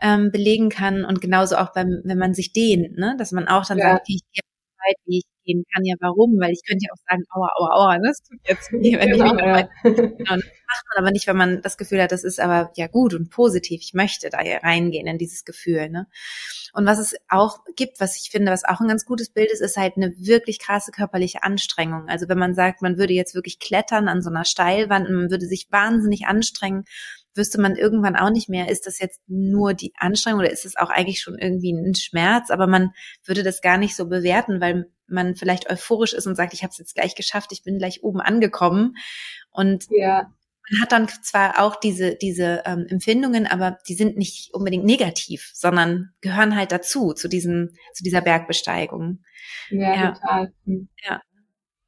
[0.02, 1.04] ähm, belegen kann.
[1.04, 3.16] Und genauso auch beim, wenn man sich dehnt, ne?
[3.18, 3.92] dass man auch dann ja.
[3.92, 4.44] sagt, okay, ich gehe
[4.78, 5.84] Zeit, wie ich gehen kann.
[5.86, 6.40] Ja, warum?
[6.40, 9.34] Weil ich könnte ja auch sagen, aua, aua, aua, das tut jetzt weh, wenn genau,
[9.34, 9.70] ich ja.
[9.84, 12.88] genau, das macht man aber nicht, wenn man das Gefühl hat, das ist aber ja
[12.88, 13.82] gut und positiv.
[13.82, 15.90] Ich möchte da reingehen in dieses Gefühl.
[15.90, 16.08] Ne?
[16.74, 19.62] Und was es auch gibt, was ich finde, was auch ein ganz gutes Bild ist,
[19.62, 22.08] ist halt eine wirklich krasse körperliche Anstrengung.
[22.10, 25.32] Also wenn man sagt, man würde jetzt wirklich klettern an so einer Steilwand und man
[25.32, 26.84] würde sich wahnsinnig anstrengen,
[27.38, 30.76] wüsste man irgendwann auch nicht mehr, ist das jetzt nur die Anstrengung oder ist es
[30.76, 32.92] auch eigentlich schon irgendwie ein Schmerz, aber man
[33.26, 36.72] würde das gar nicht so bewerten, weil man vielleicht euphorisch ist und sagt, ich habe
[36.72, 38.96] es jetzt gleich geschafft, ich bin gleich oben angekommen
[39.52, 40.28] und ja
[40.70, 45.52] man hat dann zwar auch diese, diese ähm, Empfindungen, aber die sind nicht unbedingt negativ,
[45.54, 49.20] sondern gehören halt dazu, zu diesem, zu dieser Bergbesteigung.
[49.70, 50.12] Ja, ja.
[50.12, 50.54] total.
[50.66, 50.90] Hm.
[51.08, 51.22] Ja.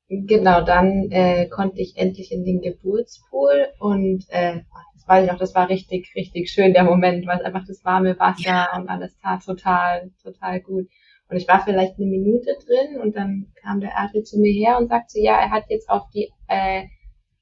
[0.08, 4.62] Genau, dann äh, konnte ich endlich in den Geburtspool und äh,
[5.10, 8.18] weiß ich auch, das war richtig, richtig schön, der Moment, weil es einfach das warme
[8.20, 8.78] Wasser ja.
[8.78, 10.88] und alles tat total, total gut.
[11.30, 14.78] Und ich war vielleicht eine Minute drin und dann kam der Adri zu mir her
[14.78, 16.86] und sagte, ja, er hat jetzt auf die äh,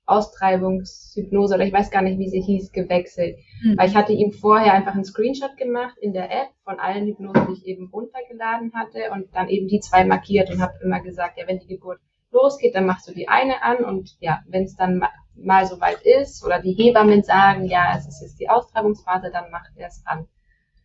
[0.06, 3.38] Austreibungshypnose oder ich weiß gar nicht, wie sie hieß, gewechselt.
[3.62, 3.78] Mhm.
[3.78, 7.48] Weil ich hatte ihm vorher einfach einen Screenshot gemacht in der App von allen Hypnosen,
[7.48, 11.38] die ich eben runtergeladen hatte und dann eben die zwei markiert und habe immer gesagt,
[11.38, 12.00] ja, wenn die Geburt
[12.32, 15.04] losgeht, dann machst du die eine an und ja, wenn es dann
[15.38, 19.52] mal so weit ist oder die Hebammen sagen, ja, es ist jetzt die Austreibungsphase, dann
[19.52, 20.28] macht er es an.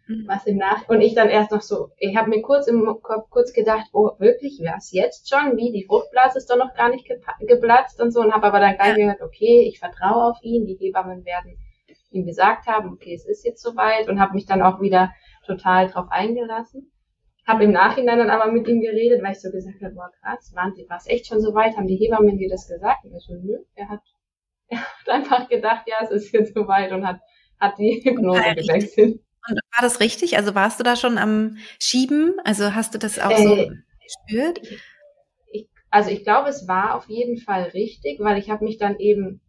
[0.06, 0.24] Mhm.
[0.26, 3.30] Was im Nach und ich dann erst noch so, ich habe mir kurz im Kopf
[3.30, 5.56] kurz gedacht, oh wirklich, was jetzt schon?
[5.56, 7.08] Wie die Fruchtblase ist doch noch gar nicht
[7.40, 9.04] geplatzt und so und habe aber dann gleich ja.
[9.04, 11.56] gehört, okay, ich vertraue auf ihn, die Hebammen werden
[12.12, 15.12] ihm gesagt haben, okay, es ist jetzt soweit und habe mich dann auch wieder
[15.46, 16.90] total drauf eingelassen.
[17.46, 20.52] Habe im Nachhinein dann aber mit ihm geredet, weil ich so gesagt habe, boah krass,
[20.54, 21.76] waren war es echt schon so weit?
[21.76, 23.04] Haben die Hebammen dir das gesagt?
[23.04, 24.00] Und ich so, nö, er hat,
[24.72, 27.20] er hat einfach gedacht, ja, es ist jetzt soweit und hat,
[27.60, 29.20] hat die Hypnose gewechselt.
[29.48, 30.36] Und war das richtig?
[30.36, 32.34] Also warst du da schon am Schieben?
[32.44, 33.56] Also hast du das auch so?
[33.56, 34.60] Äh, gespürt?
[35.50, 38.98] Ich, also ich glaube, es war auf jeden Fall richtig, weil ich habe mich dann
[38.98, 39.40] eben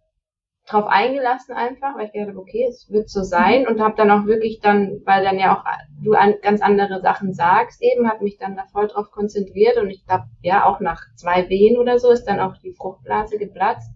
[0.65, 4.09] drauf eingelassen einfach, weil ich gedacht habe, okay, es wird so sein und habe dann
[4.09, 5.63] auch wirklich dann, weil dann ja auch
[6.01, 9.89] du an, ganz andere Sachen sagst, eben habe mich dann da voll drauf konzentriert und
[9.89, 13.91] ich glaube, ja, auch nach zwei Wehen oder so ist dann auch die Fruchtblase geplatzt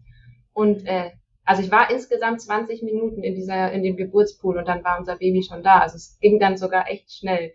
[0.57, 1.11] und äh,
[1.45, 5.17] also ich war insgesamt 20 Minuten in dieser in dem Geburtspool und dann war unser
[5.17, 7.53] Baby schon da, also es ging dann sogar echt schnell.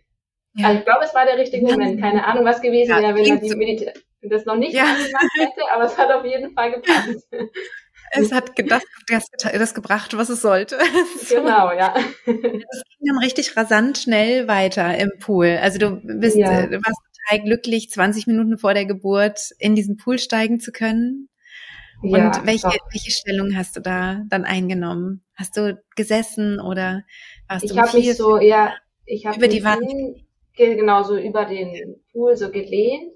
[0.55, 0.69] Ja.
[0.69, 3.25] Also ich glaube, es war der richtige Moment, keine Ahnung, was gewesen ja, wäre, wenn
[3.25, 3.91] er die Medita
[4.23, 4.85] das noch nicht ja.
[4.85, 7.27] gemacht hätte, aber es hat auf jeden Fall gepasst.
[8.13, 10.79] es hat das, das, das, gebracht, was es sollte.
[11.29, 11.93] Genau, ja.
[11.97, 15.59] Es ging dann richtig rasant schnell weiter im Pool.
[15.61, 16.61] Also du bist, ja.
[16.61, 20.71] Äh, du warst total glücklich, 20 Minuten vor der Geburt in diesen Pool steigen zu
[20.71, 21.29] können.
[22.03, 25.25] Ja, Und welche, welche Stellung hast du da dann eingenommen?
[25.35, 27.03] Hast du gesessen oder
[27.49, 27.77] warst ich du?
[27.77, 29.87] Ich habe mich so, ja, ich habe über die Wand
[30.55, 33.13] genau so über den Pool so gelehnt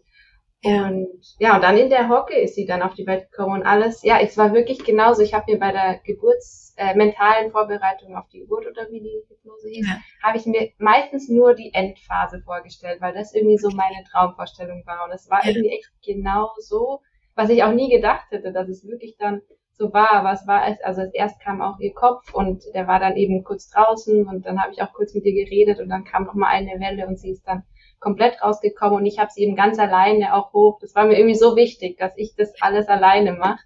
[0.67, 3.67] und ja, und dann in der Hocke ist sie dann auf die Welt gekommen und
[3.67, 4.03] alles.
[4.03, 5.23] Ja, es war wirklich genauso.
[5.23, 9.23] Ich habe mir bei der Geburts, äh, mentalen Vorbereitung auf die Geburt oder wie die
[9.29, 9.99] Hypnose hieß, ja.
[10.23, 15.05] habe ich mir meistens nur die Endphase vorgestellt, weil das irgendwie so meine Traumvorstellung war.
[15.05, 15.51] Und es war ja.
[15.51, 17.01] irgendwie echt genau so,
[17.37, 19.43] was ich auch nie gedacht hätte, dass es wirklich dann
[19.79, 20.33] so war.
[20.33, 24.27] Es war, also erst kam auch ihr Kopf und der war dann eben kurz draußen
[24.27, 26.81] und dann habe ich auch kurz mit ihr geredet und dann kam noch mal eine
[26.81, 27.63] Welle und sie ist dann
[28.01, 30.79] komplett rausgekommen und ich habe sie eben ganz alleine auch hoch.
[30.81, 33.61] Das war mir irgendwie so wichtig, dass ich das alles alleine mache.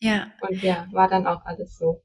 [0.00, 0.28] Ja.
[0.40, 2.02] Und ja, war dann auch alles so.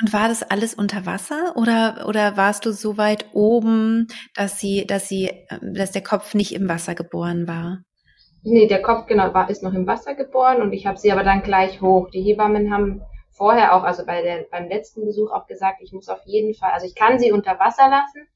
[0.00, 4.86] Und war das alles unter Wasser oder oder warst du so weit oben, dass sie
[4.86, 7.82] dass sie ähm, dass der Kopf nicht im Wasser geboren war?
[8.42, 11.22] Nee, der Kopf genau war ist noch im Wasser geboren und ich habe sie aber
[11.22, 12.10] dann gleich hoch.
[12.10, 16.08] Die Hebammen haben vorher auch, also bei der beim letzten Besuch auch gesagt, ich muss
[16.08, 18.28] auf jeden Fall, also ich kann sie unter Wasser lassen,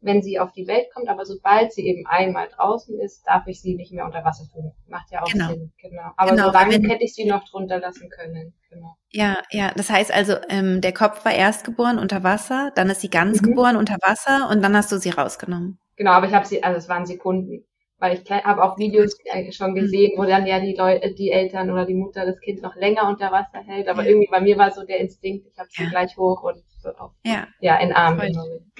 [0.00, 3.60] wenn sie auf die Welt kommt, aber sobald sie eben einmal draußen ist, darf ich
[3.60, 4.72] sie nicht mehr unter Wasser tun.
[4.88, 5.48] Macht ja auch genau.
[5.48, 6.10] Sinn, genau.
[6.16, 8.54] Aber genau, so lange wenn, hätte ich sie noch drunter lassen können.
[8.70, 8.96] Genau.
[9.10, 9.72] Ja, ja.
[9.74, 13.40] Das heißt also, ähm, der Kopf war erst geboren unter Wasser, dann ist sie ganz
[13.40, 13.46] mhm.
[13.46, 15.78] geboren unter Wasser und dann hast du sie rausgenommen.
[15.96, 17.64] Genau, aber ich habe sie, also es waren Sekunden.
[17.98, 19.76] Weil ich habe auch Videos äh, schon mhm.
[19.76, 23.08] gesehen, wo dann ja die Leute, die Eltern oder die Mutter das Kind noch länger
[23.08, 23.88] unter Wasser hält.
[23.88, 24.10] Aber ja.
[24.10, 25.90] irgendwie bei mir war so der Instinkt, ich habe sie ja.
[25.90, 27.46] gleich hoch und so auf, ja.
[27.60, 28.70] ja, in Arm genommen.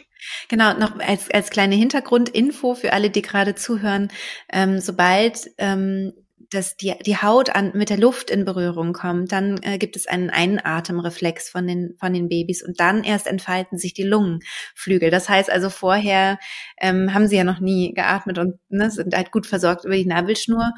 [0.49, 4.11] Genau, noch als, als kleine Hintergrundinfo für alle, die gerade zuhören.
[4.53, 6.13] Ähm, sobald ähm,
[6.51, 10.07] dass die, die Haut an, mit der Luft in Berührung kommt, dann äh, gibt es
[10.07, 15.11] einen Einatemreflex von den, von den Babys und dann erst entfalten sich die Lungenflügel.
[15.11, 16.39] Das heißt also vorher
[16.81, 20.07] ähm, haben sie ja noch nie geatmet und ne, sind halt gut versorgt über die
[20.07, 20.73] Nabelschnur.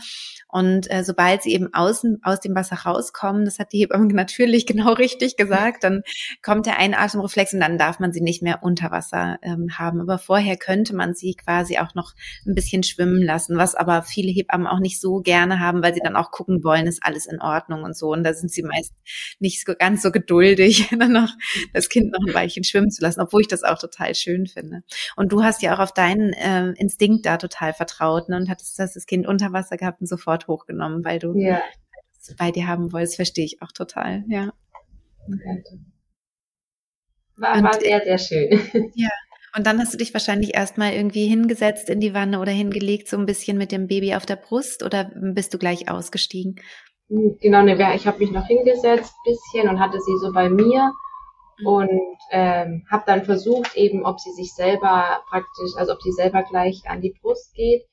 [0.50, 4.66] Und äh, sobald sie eben außen aus dem Wasser rauskommen, das hat die Hebamme natürlich
[4.66, 6.02] genau richtig gesagt, dann
[6.42, 10.00] kommt der Einatemreflex und dann darf man sie nicht mehr unter Wasser ähm, haben.
[10.00, 12.14] Aber vorher könnte man sie quasi auch noch
[12.46, 16.00] ein bisschen schwimmen lassen, was aber viele Hebammen auch nicht so gerne haben, weil sie
[16.00, 18.12] dann auch gucken wollen, ist alles in Ordnung und so.
[18.12, 18.92] Und da sind sie meist
[19.38, 21.30] nicht so ganz so geduldig, dann noch
[21.72, 24.82] das Kind noch ein Weilchen schwimmen zu lassen, obwohl ich das auch total schön finde.
[25.16, 28.78] Und du hast ja auch auf deinen äh, Instinkt da total vertraut ne, und hattest
[28.78, 31.60] das Kind unter Wasser gehabt und sofort hochgenommen, weil du ja.
[32.20, 34.52] es bei dir haben wolltest, verstehe ich auch total, ja.
[37.36, 38.90] War, war sehr, sehr schön.
[38.94, 39.10] Ja.
[39.56, 43.16] Und dann hast du dich wahrscheinlich erstmal irgendwie hingesetzt in die Wanne oder hingelegt, so
[43.16, 46.60] ein bisschen mit dem Baby auf der Brust oder bist du gleich ausgestiegen?
[47.08, 50.92] Hm, genau, ne, ich habe mich noch hingesetzt bisschen und hatte sie so bei mir
[51.58, 51.66] mhm.
[51.66, 56.42] und ähm, habe dann versucht eben, ob sie sich selber praktisch, also ob sie selber
[56.42, 57.84] gleich an die Brust geht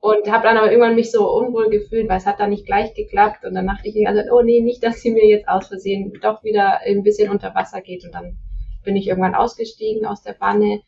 [0.00, 2.92] und habe dann aber irgendwann mich so unwohl gefühlt, weil es hat dann nicht gleich
[2.94, 6.12] geklappt und dann dachte ich, also, oh nee, nicht, dass sie mir jetzt aus Versehen
[6.20, 8.36] doch wieder ein bisschen unter Wasser geht und dann
[8.82, 10.80] bin ich irgendwann ausgestiegen aus der Wanne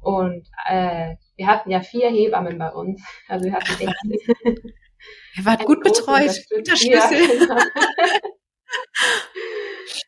[0.00, 3.02] und äh, wir hatten ja vier Hebammen bei uns.
[3.28, 3.94] Also wir hatten echt.
[5.36, 6.90] Ihr wart gut betreut, guter Schlüssel.
[6.90, 7.56] Ja, genau.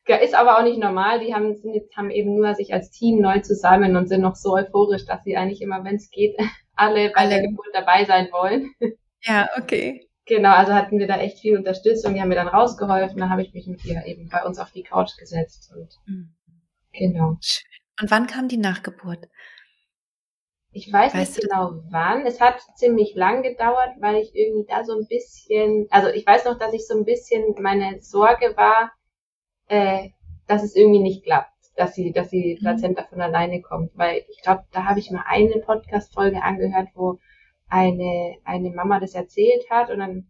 [0.09, 1.21] ja, ist aber auch nicht normal.
[1.21, 4.37] Die haben, sind jetzt, haben eben nur sich als Team neu zusammen und sind noch
[4.37, 6.37] so euphorisch, dass sie eigentlich immer, wenn es geht,
[6.75, 7.31] alle bei alle.
[7.31, 8.73] der Geburt dabei sein wollen.
[9.23, 10.09] Ja, okay.
[10.25, 12.15] Genau, also hatten wir da echt viel Unterstützung.
[12.15, 13.19] Die haben mir dann rausgeholfen.
[13.19, 16.35] Dann habe ich mich mit ihr eben bei uns auf die Couch gesetzt und mhm.
[16.93, 17.39] Genau.
[18.01, 19.29] Und wann kam die Nachgeburt?
[20.73, 22.25] Ich weiß weißt nicht genau wann.
[22.27, 26.45] Es hat ziemlich lang gedauert, weil ich irgendwie da so ein bisschen, also ich weiß
[26.45, 28.93] noch, dass ich so ein bisschen meine Sorge war,
[29.67, 30.11] äh,
[30.47, 32.65] dass es irgendwie nicht klappt, dass sie, dass die mhm.
[32.65, 37.19] Plazenta von alleine kommt, weil ich glaube, da habe ich mal eine Podcast-Folge angehört, wo
[37.69, 40.30] eine eine Mama das erzählt hat und dann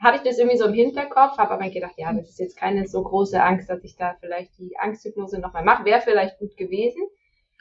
[0.00, 2.86] hatte ich das irgendwie so im Hinterkopf, habe aber gedacht, ja, das ist jetzt keine
[2.88, 5.84] so große Angst, dass ich da vielleicht die Angsthypnose nochmal mache.
[5.84, 7.02] Wäre vielleicht gut gewesen.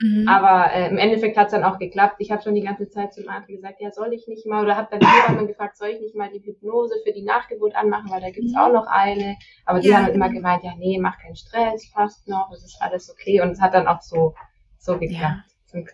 [0.02, 0.28] Mhm.
[0.30, 2.16] Aber äh, im Endeffekt hat es dann auch geklappt.
[2.20, 4.78] Ich habe schon die ganze Zeit zum Adri gesagt, ja, soll ich nicht mal, oder
[4.78, 8.22] habe dann jemanden gefragt, soll ich nicht mal die Hypnose für die Nachgeburt anmachen, weil
[8.22, 8.58] da gibt's mhm.
[8.58, 9.36] auch noch eine.
[9.66, 12.64] Aber die ja, haben halt immer gemeint, ja, nee, mach keinen Stress, passt noch, es
[12.64, 13.42] ist alles okay.
[13.42, 14.34] Und es hat dann auch so,
[14.78, 15.20] so geklappt.
[15.22, 15.44] Ja.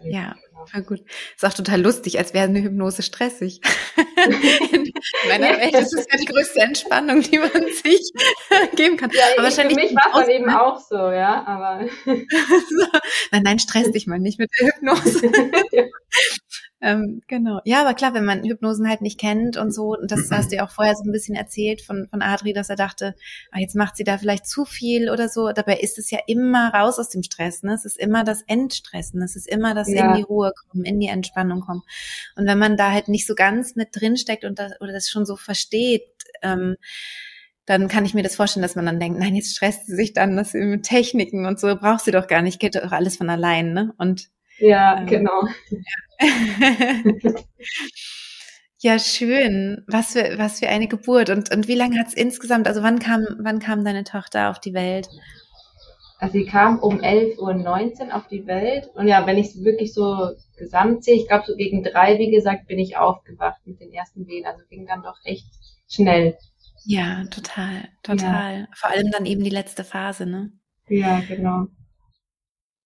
[0.03, 0.65] Ja, genau.
[0.65, 1.01] voll gut.
[1.35, 3.61] Ist auch total lustig, als wäre eine Hypnose stressig.
[4.71, 4.91] In
[5.27, 7.51] meiner Welt ist es ja die größte Entspannung, die man
[7.83, 8.11] sich
[8.75, 9.11] geben kann.
[9.11, 11.88] Ja, aber wahrscheinlich für mich war es dann eben auch so, ja, aber.
[13.31, 15.31] nein, nein, stress dich mal nicht mit der Hypnose.
[15.71, 15.83] ja.
[16.81, 17.61] Ähm, genau.
[17.63, 20.57] Ja, aber klar, wenn man Hypnosen halt nicht kennt und so, und das hast du
[20.57, 23.15] ja auch vorher so ein bisschen erzählt von, von Adri, dass er dachte,
[23.51, 25.51] ah, jetzt macht sie da vielleicht zu viel oder so.
[25.51, 27.63] Dabei ist es ja immer raus aus dem Stress.
[27.63, 27.73] Ne?
[27.73, 29.21] Es ist immer das Entstressen.
[29.21, 30.09] Es ist immer das ja.
[30.09, 31.83] in die Ruhe kommen, in die Entspannung kommen.
[32.35, 35.25] Und wenn man da halt nicht so ganz mit drinsteckt und das, oder das schon
[35.25, 36.03] so versteht,
[36.41, 36.75] ähm,
[37.65, 40.13] dann kann ich mir das vorstellen, dass man dann denkt, nein, jetzt stresst sie sich
[40.13, 43.29] dann, das mit Techniken und so, braucht sie doch gar nicht, geht doch alles von
[43.29, 43.93] allein, ne?
[43.97, 45.47] Und ja, ähm, genau.
[48.81, 48.99] Ja.
[48.99, 49.83] schön.
[49.87, 51.31] Was für, was für eine Geburt.
[51.31, 54.59] Und, und wie lange hat es insgesamt, also wann kam, wann kam deine Tochter auf
[54.59, 55.09] die Welt?
[56.19, 58.89] Also sie kam um 11.19 Uhr auf die Welt.
[58.93, 62.31] Und ja, wenn ich es wirklich so gesamt sehe, ich glaube so gegen drei, wie
[62.31, 64.45] gesagt, bin ich aufgewacht mit den ersten Wehen.
[64.45, 65.47] Also ging dann doch echt
[65.89, 66.37] schnell.
[66.85, 68.59] Ja, total, total.
[68.59, 68.67] Ja.
[68.75, 70.51] Vor allem dann eben die letzte Phase, ne?
[70.87, 71.67] Ja, genau.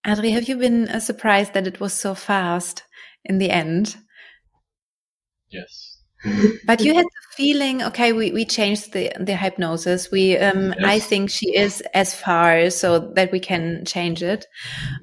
[0.05, 2.83] Adri, have you been uh, surprised that it was so fast
[3.25, 3.97] in the end?
[5.49, 5.97] Yes.
[6.65, 10.11] but you had the feeling, okay, we, we changed the, the hypnosis.
[10.11, 10.77] We, um, yes.
[10.83, 14.45] I think she is as far so that we can change it.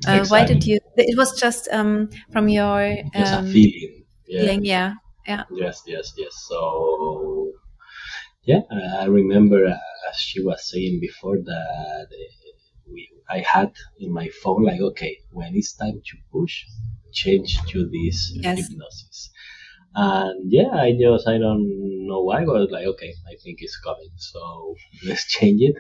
[0.07, 0.29] Uh, exactly.
[0.29, 4.05] Why did you, it was just, um, from your, um, feeling.
[4.27, 4.41] Yeah.
[4.41, 4.65] feeling.
[4.65, 4.95] Yeah.
[5.27, 5.45] Yeah.
[5.51, 6.47] Yes, yes, yes.
[6.49, 7.53] So,
[8.45, 8.61] yeah,
[9.01, 9.79] I remember uh,
[10.11, 12.07] as she was saying before that
[13.29, 16.65] I had in my phone like, okay, when it's time to push,
[17.13, 18.69] change to this yes.
[18.69, 19.31] hypnosis.
[19.95, 24.13] And yeah, I just I don't know why, but like, okay, I think it's coming,
[24.17, 24.75] so
[25.07, 25.77] let's change it.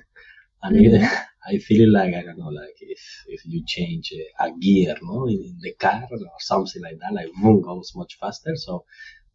[0.63, 1.05] And mm-hmm.
[1.05, 1.11] it,
[1.49, 5.41] I feel like I don't know, like if if you change a gear, no, in,
[5.43, 8.57] in the car or something like that, like boom goes much faster.
[8.57, 8.85] So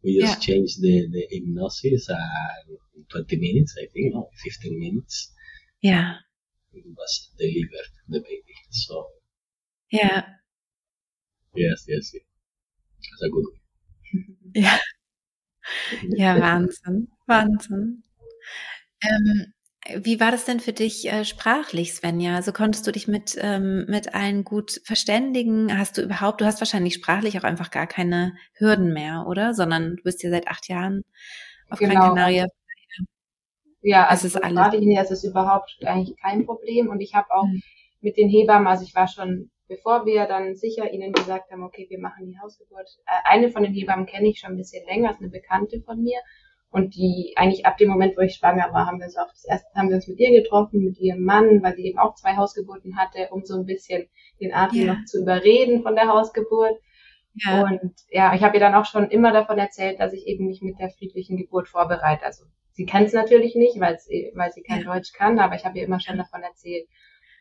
[0.02, 0.54] we just yeah.
[0.54, 5.32] changed the the hypnosis and 20 minutes, I think, no, 15 minutes.
[5.80, 6.16] Yeah
[6.96, 8.54] was delivered the baby.
[8.70, 9.06] So
[9.92, 10.24] yeah.
[11.54, 12.22] Yes, yes, yes.
[13.02, 14.52] That's a good one.
[14.54, 14.78] Ja.
[16.16, 17.08] Ja, Wahnsinn.
[17.26, 18.02] Wahnsinn.
[19.02, 19.52] Ähm,
[19.96, 22.36] wie war das denn für dich äh, sprachlich, Svenja?
[22.36, 25.76] Also konntest du dich mit, ähm, mit allen gut verständigen?
[25.76, 29.54] Hast du überhaupt, du hast wahrscheinlich sprachlich auch einfach gar keine Hürden mehr, oder?
[29.54, 31.02] Sondern du bist ja seit acht Jahren
[31.68, 31.94] auf genau.
[31.94, 32.46] Gran Canaria
[33.82, 34.74] ja, also es ist alles.
[34.78, 36.88] hier ist es überhaupt eigentlich kein Problem.
[36.88, 37.62] Und ich habe auch mhm.
[38.00, 41.86] mit den Hebammen, also ich war schon, bevor wir dann sicher ihnen gesagt haben, okay,
[41.90, 42.88] wir machen die Hausgeburt.
[43.06, 46.02] Äh, eine von den Hebammen kenne ich schon ein bisschen länger, ist eine Bekannte von
[46.02, 46.18] mir.
[46.70, 49.44] Und die eigentlich ab dem Moment, wo ich schwanger war, haben wir uns auch das
[49.44, 52.34] erste, haben wir uns mit ihr getroffen, mit ihrem Mann, weil sie eben auch zwei
[52.36, 54.08] Hausgeburten hatte, um so ein bisschen
[54.40, 54.94] den Atem ja.
[54.94, 56.80] noch zu überreden von der Hausgeburt.
[57.34, 57.64] Ja.
[57.64, 60.62] Und ja, ich habe ihr dann auch schon immer davon erzählt, dass ich eben mich
[60.62, 62.24] mit der friedlichen Geburt vorbereite.
[62.24, 64.94] Also Sie kennt es natürlich nicht, weil sie, weil sie kein ja.
[64.94, 66.88] Deutsch kann, aber ich habe ihr immer schon davon erzählt.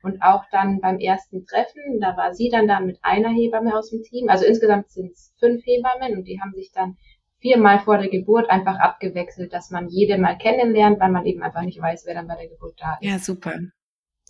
[0.04, 3.91] Und auch dann beim ersten Treffen, da war sie dann da mit einer Hebamme aus
[3.91, 4.30] dem Team.
[4.30, 6.98] Also insgesamt sind es fünf Hebammen und die haben sich dann
[7.39, 11.62] viermal vor der Geburt einfach abgewechselt, dass man jede mal kennenlernt, weil man eben einfach
[11.62, 13.10] nicht weiß, wer dann bei der Geburt da ist.
[13.10, 13.54] Ja, super.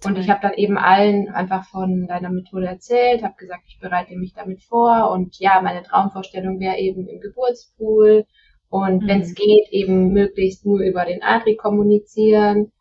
[0.03, 4.15] Und ich habe dann eben allen einfach von deiner Methode erzählt, habe gesagt, ich bereite
[4.15, 8.25] mich damit vor und ja, meine Traumvorstellung wäre eben im Geburtspool
[8.71, 9.07] und mhm.
[9.07, 12.71] wenn es geht, eben möglichst nur über den Adri kommunizieren.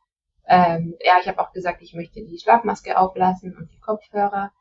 [0.46, 4.52] Ähm, ja, ich habe auch gesagt, ich möchte die Schlafmaske auflassen und die Kopfhörer.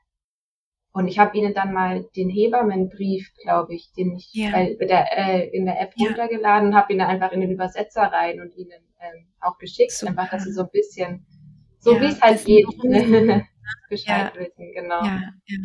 [0.91, 4.57] Und ich habe ihnen dann mal den Hebammenbrief, glaube ich, den ich ja.
[4.57, 6.07] äh, der, äh, in der App ja.
[6.07, 10.09] runtergeladen habe, ihn dann einfach in den Übersetzer rein und ihnen ähm, auch geschickt, Super.
[10.11, 11.27] einfach, dass sie so ein bisschen,
[11.77, 12.65] so ja, wie es halt geht,
[13.89, 15.03] Bescheid wissen, genau.
[15.03, 15.57] Ja, ja.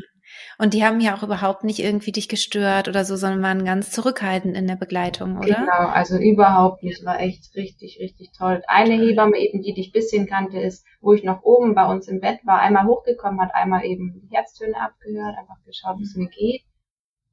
[0.59, 3.91] Und die haben ja auch überhaupt nicht irgendwie dich gestört oder so, sondern waren ganz
[3.91, 5.47] zurückhaltend in der Begleitung, oder?
[5.47, 7.05] Genau, also überhaupt nicht.
[7.05, 8.63] War echt richtig, richtig toll.
[8.67, 12.21] Eine Hebamme eben, die dich bisschen kannte, ist, wo ich noch oben bei uns im
[12.21, 16.29] Bett war, einmal hochgekommen, hat einmal eben die Herztöne abgehört, einfach geschaut, wie es mir
[16.29, 16.63] geht.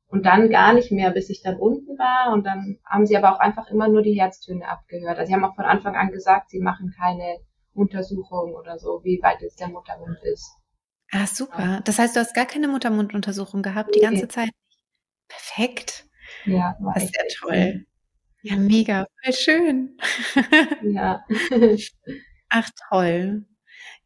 [0.08, 2.34] Und dann gar nicht mehr, bis ich dann unten war.
[2.34, 5.18] Und dann haben sie aber auch einfach immer nur die Herztöne abgehört.
[5.18, 7.38] Also sie haben auch von Anfang an gesagt, sie machen keine
[7.74, 10.58] Untersuchung oder so, wie weit jetzt der Muttermund ist.
[11.12, 11.82] Ah, super.
[11.84, 14.50] Das heißt, du hast gar keine Muttermunduntersuchung gehabt, die ganze Zeit.
[15.28, 16.06] Perfekt.
[16.46, 17.86] Ja, war das ist ja toll.
[18.44, 19.98] Ja, mega, voll schön.
[20.84, 21.24] Ja.
[22.50, 23.46] Ach, toll.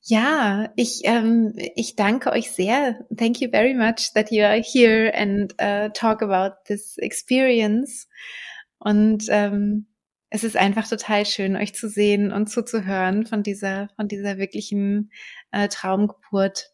[0.02, 3.06] Ja, ich, ähm, ich danke euch sehr.
[3.16, 8.08] Thank you very much that you are here and uh, talk about this experience.
[8.78, 9.88] Und ähm,
[10.30, 15.12] es ist einfach total schön, euch zu sehen und zuzuhören von dieser, von dieser wirklichen
[15.52, 16.72] äh, Traumgeburt,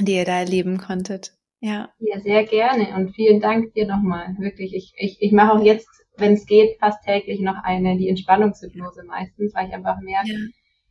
[0.00, 1.32] die ihr da erleben konntet.
[1.60, 1.90] Ja.
[1.98, 4.36] Ja, sehr gerne und vielen Dank dir nochmal.
[4.38, 8.08] Wirklich, ich, ich, ich mache auch jetzt, wenn es geht, fast täglich noch eine, die
[8.08, 10.38] Entspannungshypnose meistens, weil ich einfach merke, ja.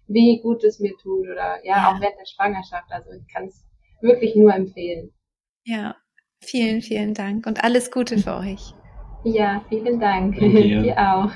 [0.08, 1.92] wie gut es mir tut oder ja, ja.
[1.92, 2.92] auch während der Schwangerschaft.
[2.92, 3.64] Also ich kann es
[4.02, 5.12] wirklich nur empfehlen.
[5.64, 5.96] Ja,
[6.42, 8.74] vielen, vielen Dank und alles Gute für euch.
[9.24, 10.36] Ja, vielen Dank.
[10.40, 11.32] Dir auch.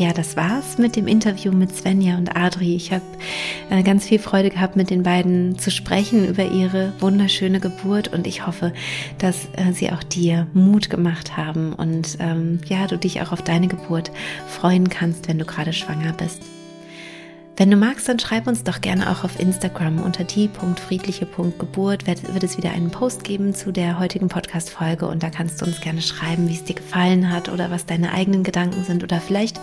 [0.00, 2.74] Ja, das war's mit dem Interview mit Svenja und Adri.
[2.74, 3.04] Ich habe
[3.68, 8.26] äh, ganz viel Freude gehabt, mit den beiden zu sprechen über ihre wunderschöne Geburt und
[8.26, 8.72] ich hoffe,
[9.18, 13.42] dass äh, sie auch dir Mut gemacht haben und ähm, ja, du dich auch auf
[13.42, 14.10] deine Geburt
[14.46, 16.40] freuen kannst, wenn du gerade schwanger bist.
[17.60, 22.06] Wenn du magst, dann schreib uns doch gerne auch auf Instagram unter die.friedliche.geburt.
[22.06, 25.82] Wird, es wieder einen Post geben zu der heutigen Podcast-Folge und da kannst du uns
[25.82, 29.02] gerne schreiben, wie es dir gefallen hat oder was deine eigenen Gedanken sind.
[29.04, 29.60] Oder vielleicht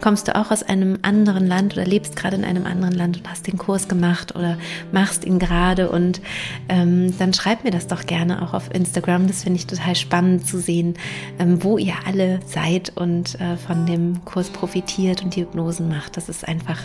[0.00, 3.30] kommst du auch aus einem anderen Land oder lebst gerade in einem anderen Land und
[3.30, 4.58] hast den Kurs gemacht oder
[4.90, 6.20] machst ihn gerade und
[6.68, 9.28] ähm, dann schreib mir das doch gerne auch auf Instagram.
[9.28, 10.94] Das finde ich total spannend zu sehen,
[11.38, 16.16] ähm, wo ihr alle seid und äh, von dem Kurs profitiert und die Hypnosen macht.
[16.16, 16.80] Das ist einfach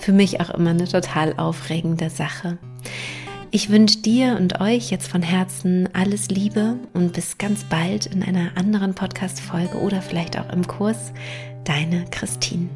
[0.00, 2.58] für mich auch immer eine total aufregende Sache.
[3.50, 8.22] Ich wünsche dir und euch jetzt von Herzen alles Liebe und bis ganz bald in
[8.22, 11.12] einer anderen Podcast-Folge oder vielleicht auch im Kurs.
[11.64, 12.68] Deine Christine.